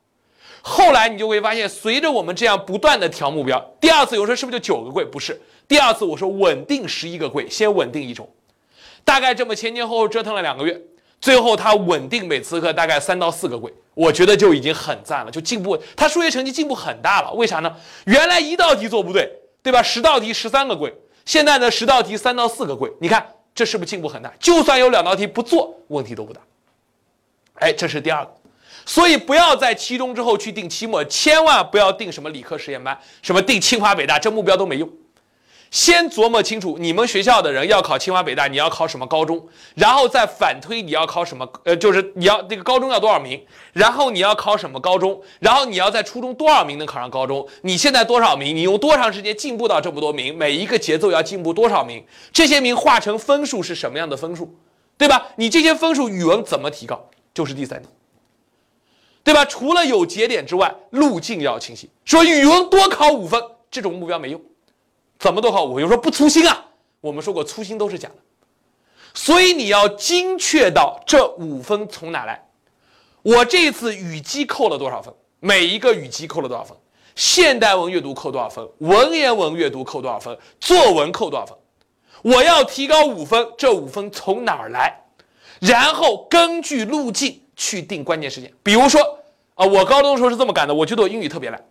[0.61, 5.03] 后来你就会发现，随着我们这样不断的调目标，第二次有时候是不是就九个柜？
[5.03, 8.27] 不是，第二次我说稳定十一个柜，先稳定一周，
[9.03, 10.79] 大概这么前前后后折腾了两个月，
[11.19, 17.33] 最后他稳定每次课大概三到四个柜，我觉得就已经很赞了，就进步，他数学成绩进步很大了。
[17.33, 17.75] 为啥呢？
[18.05, 19.29] 原来一道题做不对，
[19.61, 19.83] 对吧？
[19.83, 20.93] 十道题十三个柜，
[21.25, 24.31] 现在呢十道题三到四个柜，你看这是不是进步很大？
[24.39, 26.39] 就算有两道题不做，问题都不大。
[27.55, 28.31] 哎，这是第二个，
[28.85, 34.89] 所以不要在期中之后去定期末，千万不要定什么理科实验班，什么定清华北大，这目标都没用。
[35.71, 54.53] 先琢磨清楚你们学校的人要考清华北大，你要考什么高中，然后再反推你要考什么，呃，就是你要这个高中要多少名，然后你要考什么高中，然后你要在初中多少名能考上高中，你现在多少名，你用多长时间进步到这么多名，每一个节奏要进步多少名，这些名化成分数是什么样的分数，
[54.95, 55.29] 对吧？
[55.37, 57.09] 你这些分数语文怎么提高？
[57.33, 57.89] 就是第三点，
[59.23, 59.43] 对吧？
[59.45, 61.89] 除了有节点之外，路径要清晰。
[62.05, 63.41] 说语文多考五分，
[63.71, 64.41] 这种目标没用。
[65.17, 65.81] 怎么多考五分？
[65.81, 66.65] 有说不粗心啊。
[67.01, 68.15] 我们说过，粗心都是假的。
[69.13, 72.47] 所以你要精确到这五分从哪来。
[73.21, 75.13] 我这次语基扣了多少分？
[75.39, 76.77] 每一个语基扣了多少分？
[77.15, 78.67] 现代文阅读扣多少分？
[78.79, 80.37] 文言文阅读扣多少分？
[80.59, 81.57] 作文扣多少分？
[82.21, 85.02] 我要提高五分，这五分从哪儿来？
[85.65, 88.99] 然后根据路径去定关键时间，比如说
[89.55, 91.65] 啊，我高中的时候是这么干的，我觉得我英语特别烂，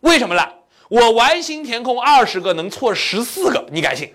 [0.00, 0.52] 为什么烂？
[0.88, 4.12] 我完形填空二十个能错十四个，你敢信？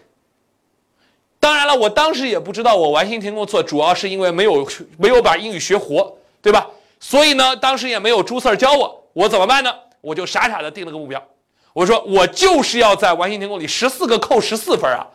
[1.39, 6.67] 当然了，我当时也不知道我完形填空错，主要是因为没有没有把英语学活，对吧？
[6.99, 9.73] 所以呢，当时也没有朱 Sir 教我，我怎么办呢？
[10.01, 11.23] 我就傻傻的定了个目标，
[11.73, 15.07] 我说我就是要在完形填空里十四个扣十四分啊，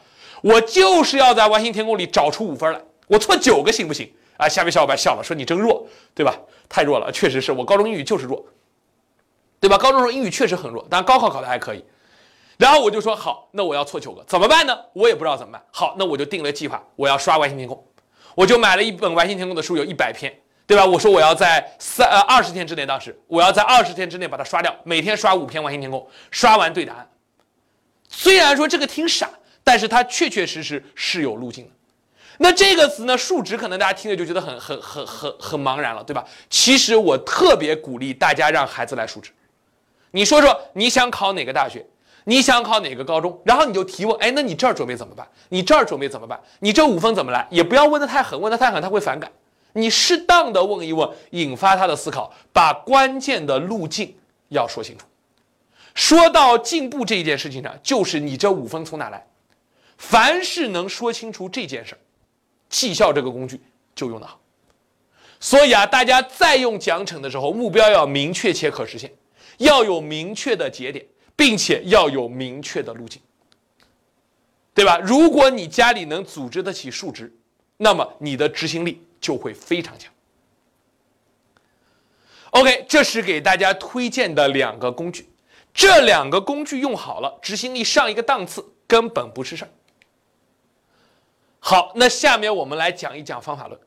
[0.43, 2.81] 我就是要在完形填空里找出五分来。
[3.11, 4.49] 我错九个行不行啊？
[4.49, 6.39] 下面小伙伴笑了，说你真弱，对吧？
[6.69, 8.47] 太弱了，确实是我高中英语就是弱，
[9.59, 9.77] 对吧？
[9.77, 11.85] 高中时候英语确实很弱，但高考考的还可以。
[12.57, 14.79] 然后我就说好，那我要错九个，怎么办呢？
[14.93, 15.61] 我也不知道怎么办。
[15.73, 17.85] 好，那我就定了计划，我要刷完形填空，
[18.37, 20.33] 我就买了一本完形填空的书，有一百篇，
[20.65, 20.87] 对吧？
[20.87, 27.11] 我说我要在三呃二十天之内，当时我要在二十天之内把它刷掉，每天刷五篇完形填空，刷完对答案。
[28.09, 29.29] 虽然说这个挺傻，
[29.65, 31.71] 但是它确确实实是有路径的。
[32.43, 36.25] 那这个词呢，数值可能大家听着就觉得很很很很很茫然了，对吧？
[36.49, 39.31] 其实我特别鼓励大家让孩子来数值。
[40.13, 41.85] 你说说你想考哪个大学，
[42.25, 45.29] 你想考哪个高中，然后你就提问，哎，那你这儿准备怎么办？
[45.51, 46.41] 你这儿准备怎么办？
[46.61, 47.47] 你这五分怎么来？
[47.51, 49.31] 也不要问的太狠，问的太狠他会反感。
[49.75, 54.17] 你适当的问一问，引发他的思考，把关键的路径
[54.49, 55.05] 要说清楚。
[55.95, 59.27] 说到进步这一件事情上，就是你这五分从哪来？
[59.99, 61.99] 凡是能说清楚这件事儿。
[62.71, 63.61] 绩效这个工具
[63.95, 64.41] 就用得好，
[65.41, 69.13] 所以啊，大家在用奖惩的时候，目标要明确且可实现，
[69.59, 71.05] 要有明确的节点，
[71.35, 73.21] 并且要有明确的路径，
[74.73, 74.99] 对吧？
[74.99, 77.35] 如果你家里能组织得起数值，
[77.77, 80.13] 那么你的执行力就会非常强。
[82.51, 85.29] OK，这是给大家推荐的两个工具，
[85.75, 89.71] 这两个工具用好了，执行力上一个档次根本不是事儿。
[91.61, 93.79] 好，那下面我们来讲一讲方法论。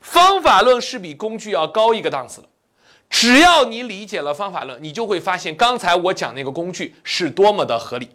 [0.00, 2.48] 方法论是比工具要高一个档次的。
[3.10, 8.08] 只要你理解了方法论，你就会发现刚才我讲那个工具是多么的合理。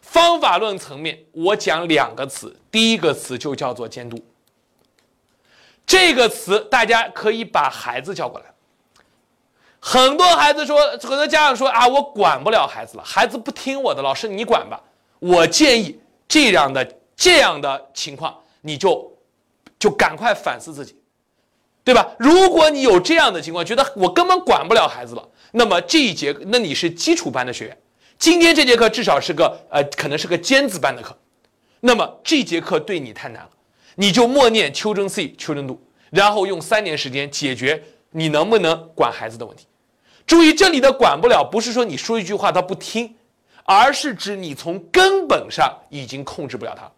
[0.00, 4.18] 方法论层面，我讲两个词，第一个词就叫做监督。
[5.86, 8.46] 这个词大家可以把孩子叫过来。
[9.78, 14.80] 很多孩子说，很多家长说啊，我管不了孩子了，孩子不听我的，老师你管吧。
[15.20, 16.84] 我建议这样的
[17.16, 19.16] 这样的情况，你就
[19.78, 20.96] 就赶快反思自己。
[21.84, 22.14] 对吧？
[22.16, 27.76] 如果你有这样的情况，觉得我根本管不了孩子了，那么这一节，那你是基础班的学员，
[28.16, 31.18] 今天这节课至少是个呃，可能是个尖子班的课，
[31.80, 33.50] 那么这节课对你太难了，
[33.96, 39.66] 你就默念秋真 Children Do，然后用三年时间解决你能不能管孩子的问题。
[40.24, 43.12] 注意这里的管不了，不是说你说一句话他不听，
[43.64, 46.88] 而是指你从根本上已经控制不了他。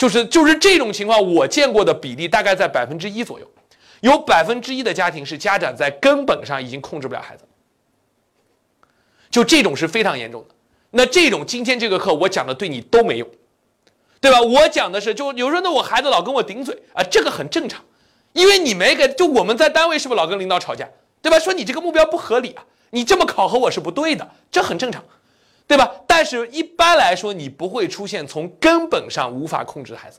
[0.00, 3.46] 就是就是这种情况，我见过的比例大概在百分之一左右，
[4.00, 7.44] 有百分之一的家庭是家长在根本上已经控制不了孩子，
[9.28, 10.54] 就这种是非常严重的。
[10.90, 13.28] 那这种今天这个课我讲的对你都没用，
[14.22, 14.40] 对吧？
[14.40, 17.84] 我讲的是，就有时候那我孩子老跟我顶嘴啊，这个很正常，
[18.32, 20.88] 因为你没给，就我们在单位是不是老跟领导吵架，
[21.20, 21.38] 对吧？
[21.38, 25.04] 说你这个目标不合理啊，你这么考核我是不对的，这很正常。
[25.70, 25.88] 对吧？
[26.04, 30.18] 但是一般来说，你不会出现从根本上无法控制的孩子，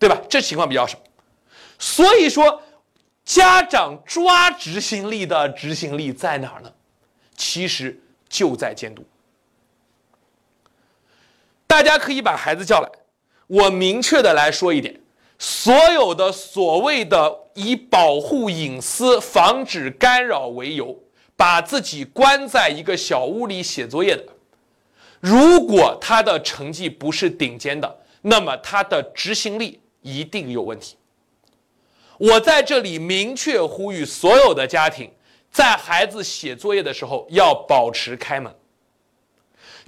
[0.00, 0.20] 对吧？
[0.28, 0.98] 这情况比较少。
[1.78, 2.60] 所以说，
[3.24, 6.72] 家长抓执行力的执行力在哪儿呢？
[7.36, 7.96] 其实
[8.28, 9.04] 就在监督。
[11.68, 12.90] 大家可以把孩子叫来，
[13.46, 15.00] 我明确的来说一点：
[15.38, 20.98] 所有的所谓的以保护隐私、防止干扰为由。
[21.40, 24.26] 把自己关在一个小屋里写作业的，
[25.20, 30.96] 如果他的成绩不是顶尖的，那么他的执行力一定有问题。
[32.18, 35.10] 我在这里明确呼吁所有的家庭，
[35.50, 38.54] 在孩子写作业的时候要保持开门。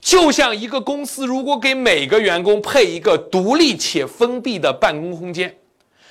[0.01, 5.55] 就像一个公司如果给每个员工配一个独立且封闭的办公空间，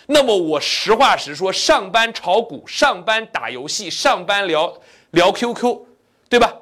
[0.05, 4.71] 那么我实话实说，上班炒股、上班打游戏、上班聊。
[5.11, 5.79] 聊 QQ，
[6.29, 6.53] 对吧？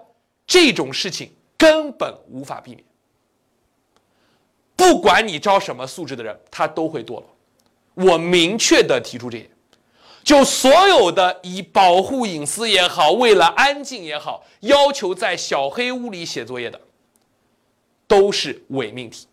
[0.45, 2.83] 这种事情根本无法避免。
[4.75, 7.35] 不管你招什么素质的人，他都会堕落。
[7.93, 9.49] 我明确的提出这点，
[10.23, 16.79] 就所有的以保护隐私也好，为了安静也好，要求在小黑屋里写作业的，
[18.07, 19.27] 都是伪命题。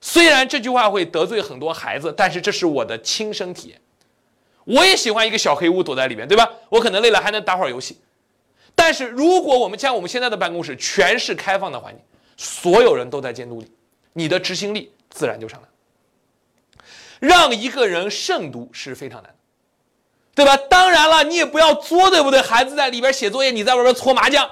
[0.00, 3.80] 虽然这句话会得罪很多孩子，但是这是我的亲身体验。
[4.64, 6.50] 我也喜欢一个小黑屋躲在里面，对吧？
[6.70, 7.98] 我可能累了还能打会儿游戏。
[8.74, 12.02] 但是，如果我们像我们现在的办公室全是开放的环境，
[12.36, 13.70] 所有人都在监督你，
[14.12, 15.68] 你的执行力自然就上来。
[17.20, 19.36] 让一个人慎独是非常难的，
[20.34, 20.56] 对吧？
[20.68, 22.40] 当然了，你也不要作，对不对？
[22.40, 24.50] 孩子在里边写作业，你在外边搓麻将，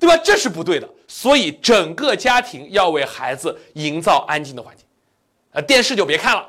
[0.00, 0.16] 对吧？
[0.16, 0.88] 这是不对的。
[1.06, 4.84] 所以，整个家庭要为孩子营造安静的环境，
[5.52, 6.48] 呃，电视就别看了，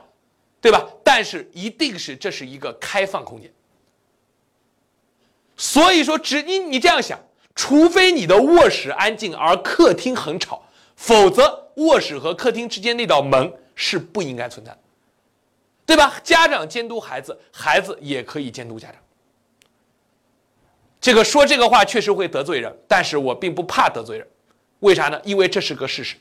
[0.60, 0.84] 对吧？
[1.04, 3.54] 但是一定是这是一个开放空间。
[5.62, 7.20] 所以说，只你你这样想，
[7.54, 10.64] 除非你的卧室安静而客厅很吵，
[10.96, 14.80] 否则卧室和客厅之间那道门是不应该存在的，
[15.86, 16.18] 对吧？
[16.24, 18.96] 家长监督孩子，孩子也可以监督家长。
[21.02, 24.26] 这个说这个话确实会得罪人，但是我并不怕得罪人，
[24.80, 25.20] 为啥呢？
[25.26, 26.16] 因为这是个事实。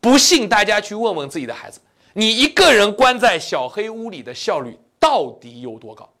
[0.00, 1.80] 不信大家去问问自己的孩子，
[2.14, 6.12] 你一个人关在小黑屋里的效率到底有多高？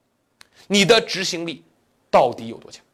[0.68, 1.64] 你的执行力？
[2.12, 2.84] 到底有多强？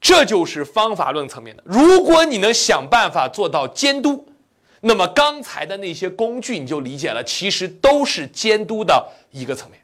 [0.00, 1.62] 这就是方法论层面的。
[1.66, 4.26] 如果你能想办法做到监督，
[4.80, 9.80] 那么刚才的那些工具你就理解了，其实都是监督的一个层面。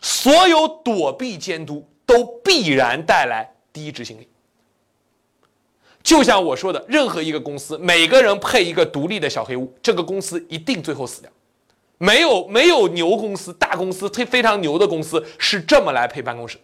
[0.00, 4.28] 所有躲避监督都必然带来低执行力。
[6.02, 11.30] 就像我说的，任何一个公司，每个人配一个独立的小黑屋，这个公司一定最后死掉。
[11.98, 16.58] 没有没有牛公司、大公司、非非常牛的公司是这么来配办公室。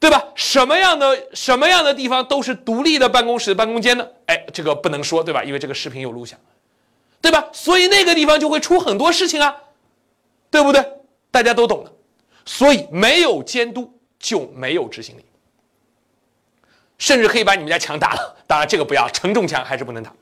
[0.00, 0.24] 对吧？
[0.36, 4.06] 什么样的什么样的地方都是独立的办公室、办公间呢？
[4.26, 5.42] 哎，这个不能说，对吧？
[5.42, 6.38] 因为这个视频有录像，
[7.20, 7.48] 对吧？
[7.52, 9.56] 所以那个地方就会出很多事情啊，
[10.50, 10.84] 对不对？
[11.32, 11.92] 大家都懂的。
[12.44, 15.24] 所以没有监督就没有执行力，
[16.96, 18.36] 甚至可以把你们家墙打了。
[18.46, 20.12] 当然，这个不要承重墙还是不能打。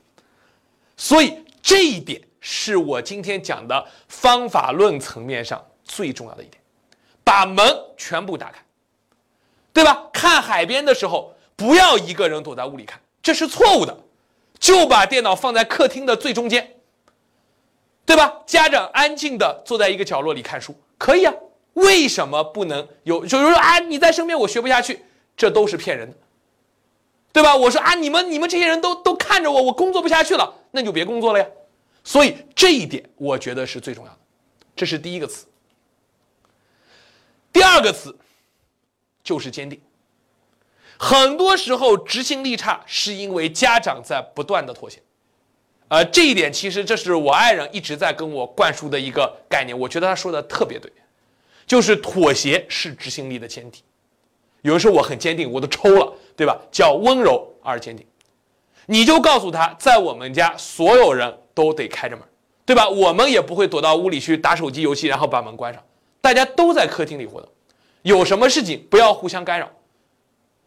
[0.97, 6.59] 所以这一点是我今天讲的方法论层面上最重要的一点，
[7.23, 7.63] 把门
[7.95, 8.59] 全部打开。
[9.77, 10.09] 对吧？
[10.11, 13.95] 看海边的时候，不要一个人躲在屋里看，这是错误的。
[14.57, 16.77] 就把电脑放在客厅的最中间，
[18.03, 18.41] 对吧？
[18.47, 21.31] 家长安静的坐在一个角落里看书，可以啊。
[21.73, 23.23] 为什么不能有？
[23.23, 25.05] 就是说啊，你在身边我学不下去，
[25.35, 26.17] 这都是骗人的，
[27.31, 27.55] 对吧？
[27.55, 31.45] 我说啊，你们你们这些人都都看着我，我工作不下去了，那就别工作了呀。
[32.03, 34.17] 所以这一点我觉得是最重要的，
[34.75, 35.45] 这是第一个词。
[37.53, 38.17] 第二个词
[39.27, 39.77] 就是坚定。
[40.97, 45.03] 很多时候执行力差，是因为家长在不断的妥协。
[45.89, 50.89] 呃，这一点其实这是我爱人一直在跟我灌输的一个概念，我觉得他说的特别对，
[51.65, 53.83] 就是妥协是执行力的前提。
[54.61, 56.57] 有的时候我很坚定，我都抽了，对吧？
[56.71, 58.07] 叫温柔而坚定。
[58.85, 62.25] 你就告诉他，在我们家所有人都得开着门，
[62.65, 62.87] 对吧？
[62.87, 65.83] 我们也不会躲到屋里去打手机游戏，然后把门关上。
[66.21, 67.49] 大家都在客厅里活动，
[68.07, 69.69] 有什么事情不要互相干扰，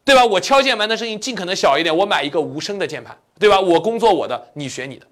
[0.04, 0.22] 对吧？
[0.22, 3.58] 我敲键盘的声音尽可能小一点，我买一个无声的键盘，对吧？
[3.58, 5.06] 我工作我的，你学你的。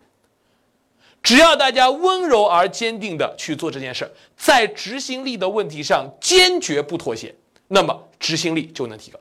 [1.23, 4.07] 只要大家温柔而坚定的去做这件事，
[4.37, 7.35] 在执行力的问题上坚决不妥协，
[7.67, 9.19] 那么执行力就能提高。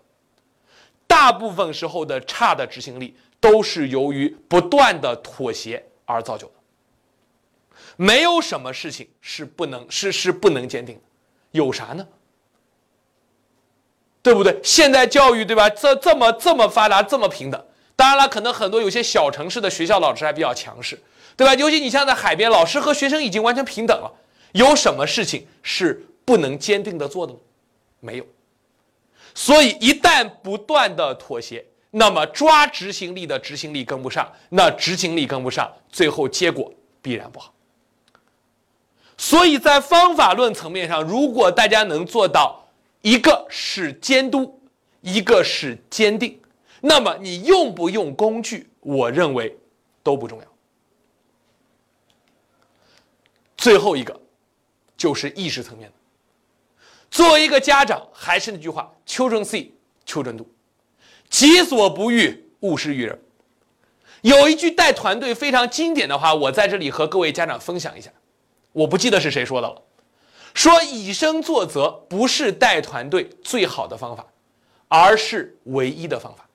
[1.07, 6.53] 大部分时候的差的执行力都是由于不断的妥协而造就的。
[7.95, 11.01] 没有什么事情是不能是是不能坚定的。
[11.51, 12.05] 有啥呢？
[14.27, 14.59] 对不对？
[14.61, 15.69] 现在教育对吧？
[15.69, 17.65] 这这么这么发达，这么平等。
[17.95, 21.01] 当然了，可能很多有些小城市的学校老师还比较强势，
[21.37, 21.55] 对吧？
[21.55, 24.11] 尤其你像在海边，老师和学生已经完全平等了。
[24.51, 27.39] 有什么事情是不能坚定的做的吗？
[28.01, 28.25] 没有。
[29.33, 36.69] 所以一旦不断的妥协，那么抓执行力的执行力跟不上，那执行力跟不上，最后结果
[37.01, 37.53] 必然不好。
[39.17, 42.66] 所以在方法论层面上，如果大家能做到
[43.01, 44.59] 一个是监督，
[45.01, 46.39] 一个是坚定，
[46.81, 49.57] 那么你用不用工具，我认为
[50.03, 50.45] 都不重要。
[53.55, 54.19] 最后一个
[54.95, 55.95] 就是意识层面的。
[57.09, 60.45] 作为一个家长，还是那句话：children see，children do，
[61.29, 63.19] 己所不欲，勿施于人。
[64.21, 68.11] 有一句带团队非常经典的话，我在这里和各位家长分享一下。
[68.73, 69.81] 我不记得是谁说的了，
[70.57, 74.25] 说以身作则不是带团队最好的方法，
[74.87, 76.47] 而是唯一的方法。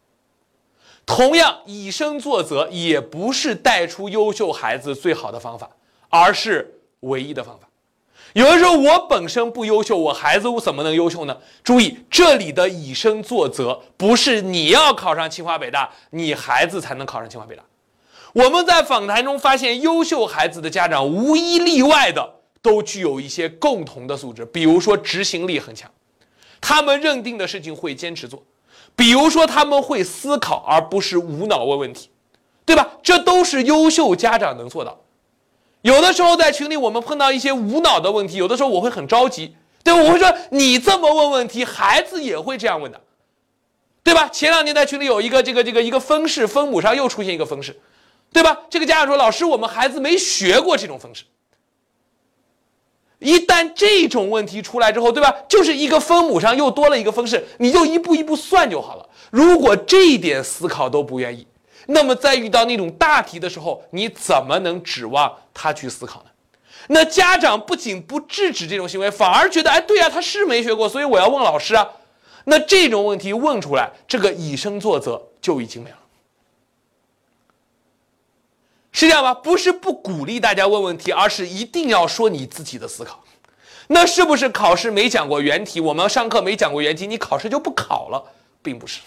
[1.06, 5.70] 同样，以身作则也不是带出优秀孩子最好的方法，
[6.08, 7.68] 而是唯一的方法。
[8.32, 11.38] 有的说我本身不优秀，我孩子怎么能优秀呢？
[11.62, 17.62] 注意，这里的以身作则不是你要考上清华北大，你孩子才能考上清华北大。
[18.32, 25.90] 我们在访谈中发现，优秀孩子的家长无一例外的都具有一些共同的素质，比如说执行力很强，
[26.60, 28.38] 他们认定的事情会坚持做；
[28.96, 32.08] 比如说他们会思考，而不是无脑问问题，
[32.64, 32.88] 对吧？
[33.02, 35.00] 这都是优秀家长能做到。
[35.82, 39.92] 有的时候在群里我们碰到一些无脑的问题，有的时候我会很着急，对？
[39.92, 43.00] 我会说你这么问问题，孩子也会这样问的，
[44.04, 44.28] 对吧？
[44.28, 47.78] 前两天在群里有一个这个这个一个分式分母上又出现一个分式。
[48.34, 48.62] 对吧？
[48.70, 51.24] 这个家长说：“老师，我们孩子没学过这种分式。
[53.22, 55.34] 一旦这种问题出来之后，对吧？
[55.48, 59.08] 就是一个分母上又多了一个分式，你就一步一步算就好了。
[59.30, 61.46] 如果这一点思考都不愿意，
[61.86, 66.26] 那么在遇到那种大题的时候，你怎么能指望他去思考呢？
[66.88, 71.88] 那家长不仅不制止这种行为，反而觉得，哎，对呀，他是没学过，所以我要问老师啊。
[72.44, 75.96] 那这种问题问出来，这个以身作则就已经没了。”
[78.92, 79.32] 是这样吗？
[79.32, 83.24] 不是不鼓励大家问问题，而是一定要说你自己的思考。
[83.88, 85.80] 那是不是考试没讲过原题？
[85.80, 88.22] 我们上课没讲过原题，你考试就不考了？
[88.62, 89.00] 并不是。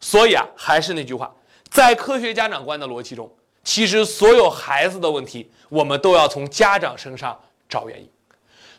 [0.00, 1.30] 所以啊，还是那句话，
[1.68, 3.30] 在科学家长观的逻辑中，
[3.64, 8.08] 其实所有孩子的问题，我们都要从家长身上找原因。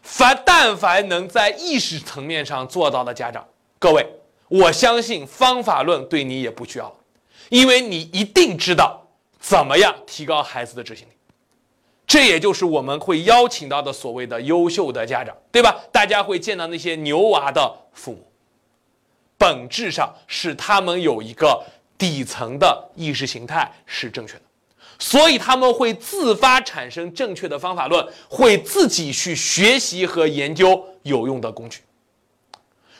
[0.01, 3.45] 凡但凡能在意识层面上做到的家长，
[3.77, 4.07] 各位，
[4.47, 6.95] 我相信方法论对你也不需要了，
[7.49, 9.00] 因为你一定知道。
[9.41, 11.11] 怎么样提高孩子的执行力？
[12.07, 15.83] 这也就是我们会邀请到的所谓的优秀的家长，对吧？
[15.91, 18.23] 大家会见到那些牛娃的父母，
[19.37, 21.63] 本质上是他们有一个
[21.97, 24.41] 底层的意识形态是正确的，
[24.99, 31.79] 所以他们会自发产生正确的方法论，会自己去学习和研究有用的工具。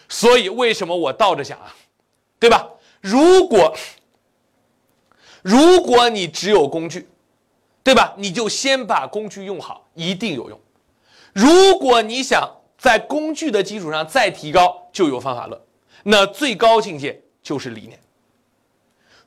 [0.08, 1.76] 所以为什么我倒着想啊？
[2.40, 2.68] 对吧？
[3.02, 3.76] 如果
[5.42, 7.08] 如果你只有工具，
[7.84, 8.14] 对吧？
[8.18, 10.60] 你就先把工具用好，一定有用。
[11.34, 15.60] 如果你想在工具的基础上再提高，就有方法论。
[16.04, 18.00] 那最高境界就是理念。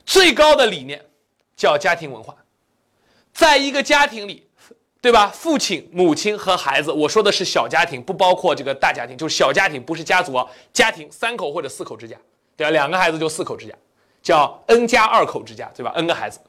[0.05, 1.03] 最高的理念
[1.55, 2.35] 叫家庭文化，
[3.33, 4.47] 在一个家庭里，
[5.01, 5.31] 对吧？
[5.33, 12.15] 父亲、母亲和孩子，我说的是小家庭，不包括这个大家庭，就是小家庭，不是家族啊，家庭三口或者四口之家，
[12.55, 12.71] 对吧？
[12.71, 13.73] 两个孩子就四口之家，
[14.25, 16.39] 叫 n 加二口之家，对吧？n 个孩子，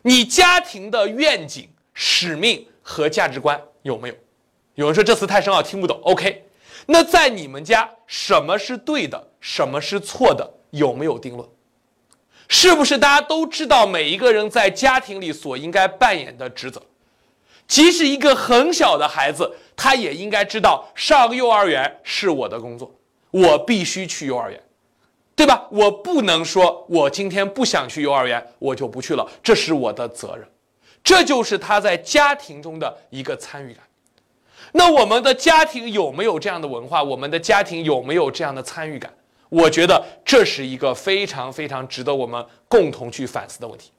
[0.00, 4.14] 你家庭的愿景、使命和价值观有没有？
[4.76, 6.00] 有人说这词太深奥，听不懂。
[6.04, 6.42] OK，
[6.86, 11.46] 那在你们家，什么是对的，什么是错的，有没有定论？
[12.48, 16.80] 是不是大家都知道每一个人在家庭里所应该扮演的职责？
[17.68, 22.90] 即使一个很小的孩子，他也应该知道上幼儿园是我的工作，
[23.32, 24.58] 我必须去幼儿园，
[25.36, 25.68] 对吧？
[25.70, 30.48] 我不能说我今天不想去幼儿园，我就不去了，这是我的责任。
[31.04, 33.84] 这就是他在家庭中的一个参与感。
[34.72, 37.02] 那我们的家庭有没有这样的文化？
[37.02, 39.14] 我们的家庭有没有这样的参与感？
[39.50, 43.92] 我觉得这是一个非常非常值得我们共同去反思的问题。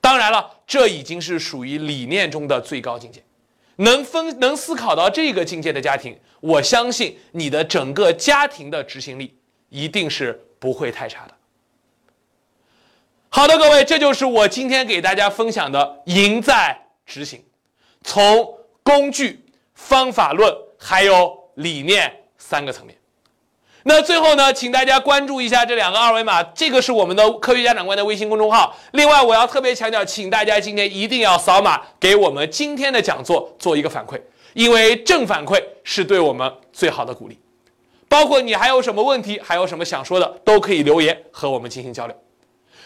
[0.00, 3.20] 当然了，这已经是属于理念中的最高境界。
[3.76, 9.36] 能分能思考到这个境界的家庭，我相信你的整个家庭的执行力
[9.68, 11.34] 一定是不会太差的。
[13.30, 17.44] 好的，各位，这就是我今天给大家分享的“赢在执行”，
[18.02, 19.44] 从工具、
[19.74, 22.96] 方法论还有理念三个层面。
[23.84, 28.76] 那最后呢，请大家关注一下这两个二维码，这个是我们的科学家长官的微信公众号。
[28.92, 34.20] 另外，我要特别强调，请大家今天一定要扫码给我们今天的讲座做一个反馈，
[34.54, 37.38] 因为正反馈是对我们最好的鼓励。
[38.08, 42.16] 包括你还有什么问题，还有什么想说的，都可以留言和我们进行交流。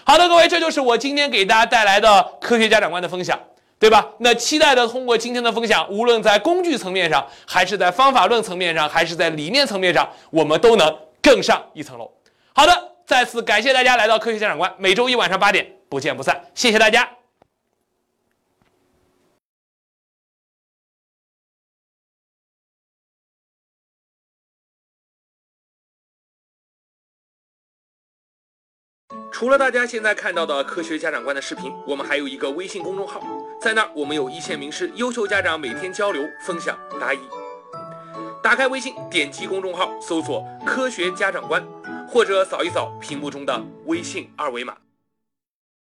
[0.05, 3.39] 好的，各位，这就是我今天给大家带来的科学家长官的分享。
[3.79, 4.09] 对吧？
[4.19, 12.09] 那期待的通过今天的分享，无论在工具层面上，还是在方法论层面上，还是在理念层面上，我们都能更上一层楼。
[12.53, 12.73] 好的，
[13.05, 16.41] 再次感谢大家来到科学家长官，每周一晚上八点不见不散。
[16.55, 17.22] 谢谢大家。
[29.43, 33.21] 除了大家现在看到的科学家长官的视频，我们还有一个微信公众号，
[33.61, 37.19] 在那儿我们有一线名师、优秀家长每天交流、分享、答疑。
[38.41, 41.61] 打开微信，点击公众号，搜索“科学家长官”，
[42.09, 44.77] 或者扫一扫屏幕中的微信二维码。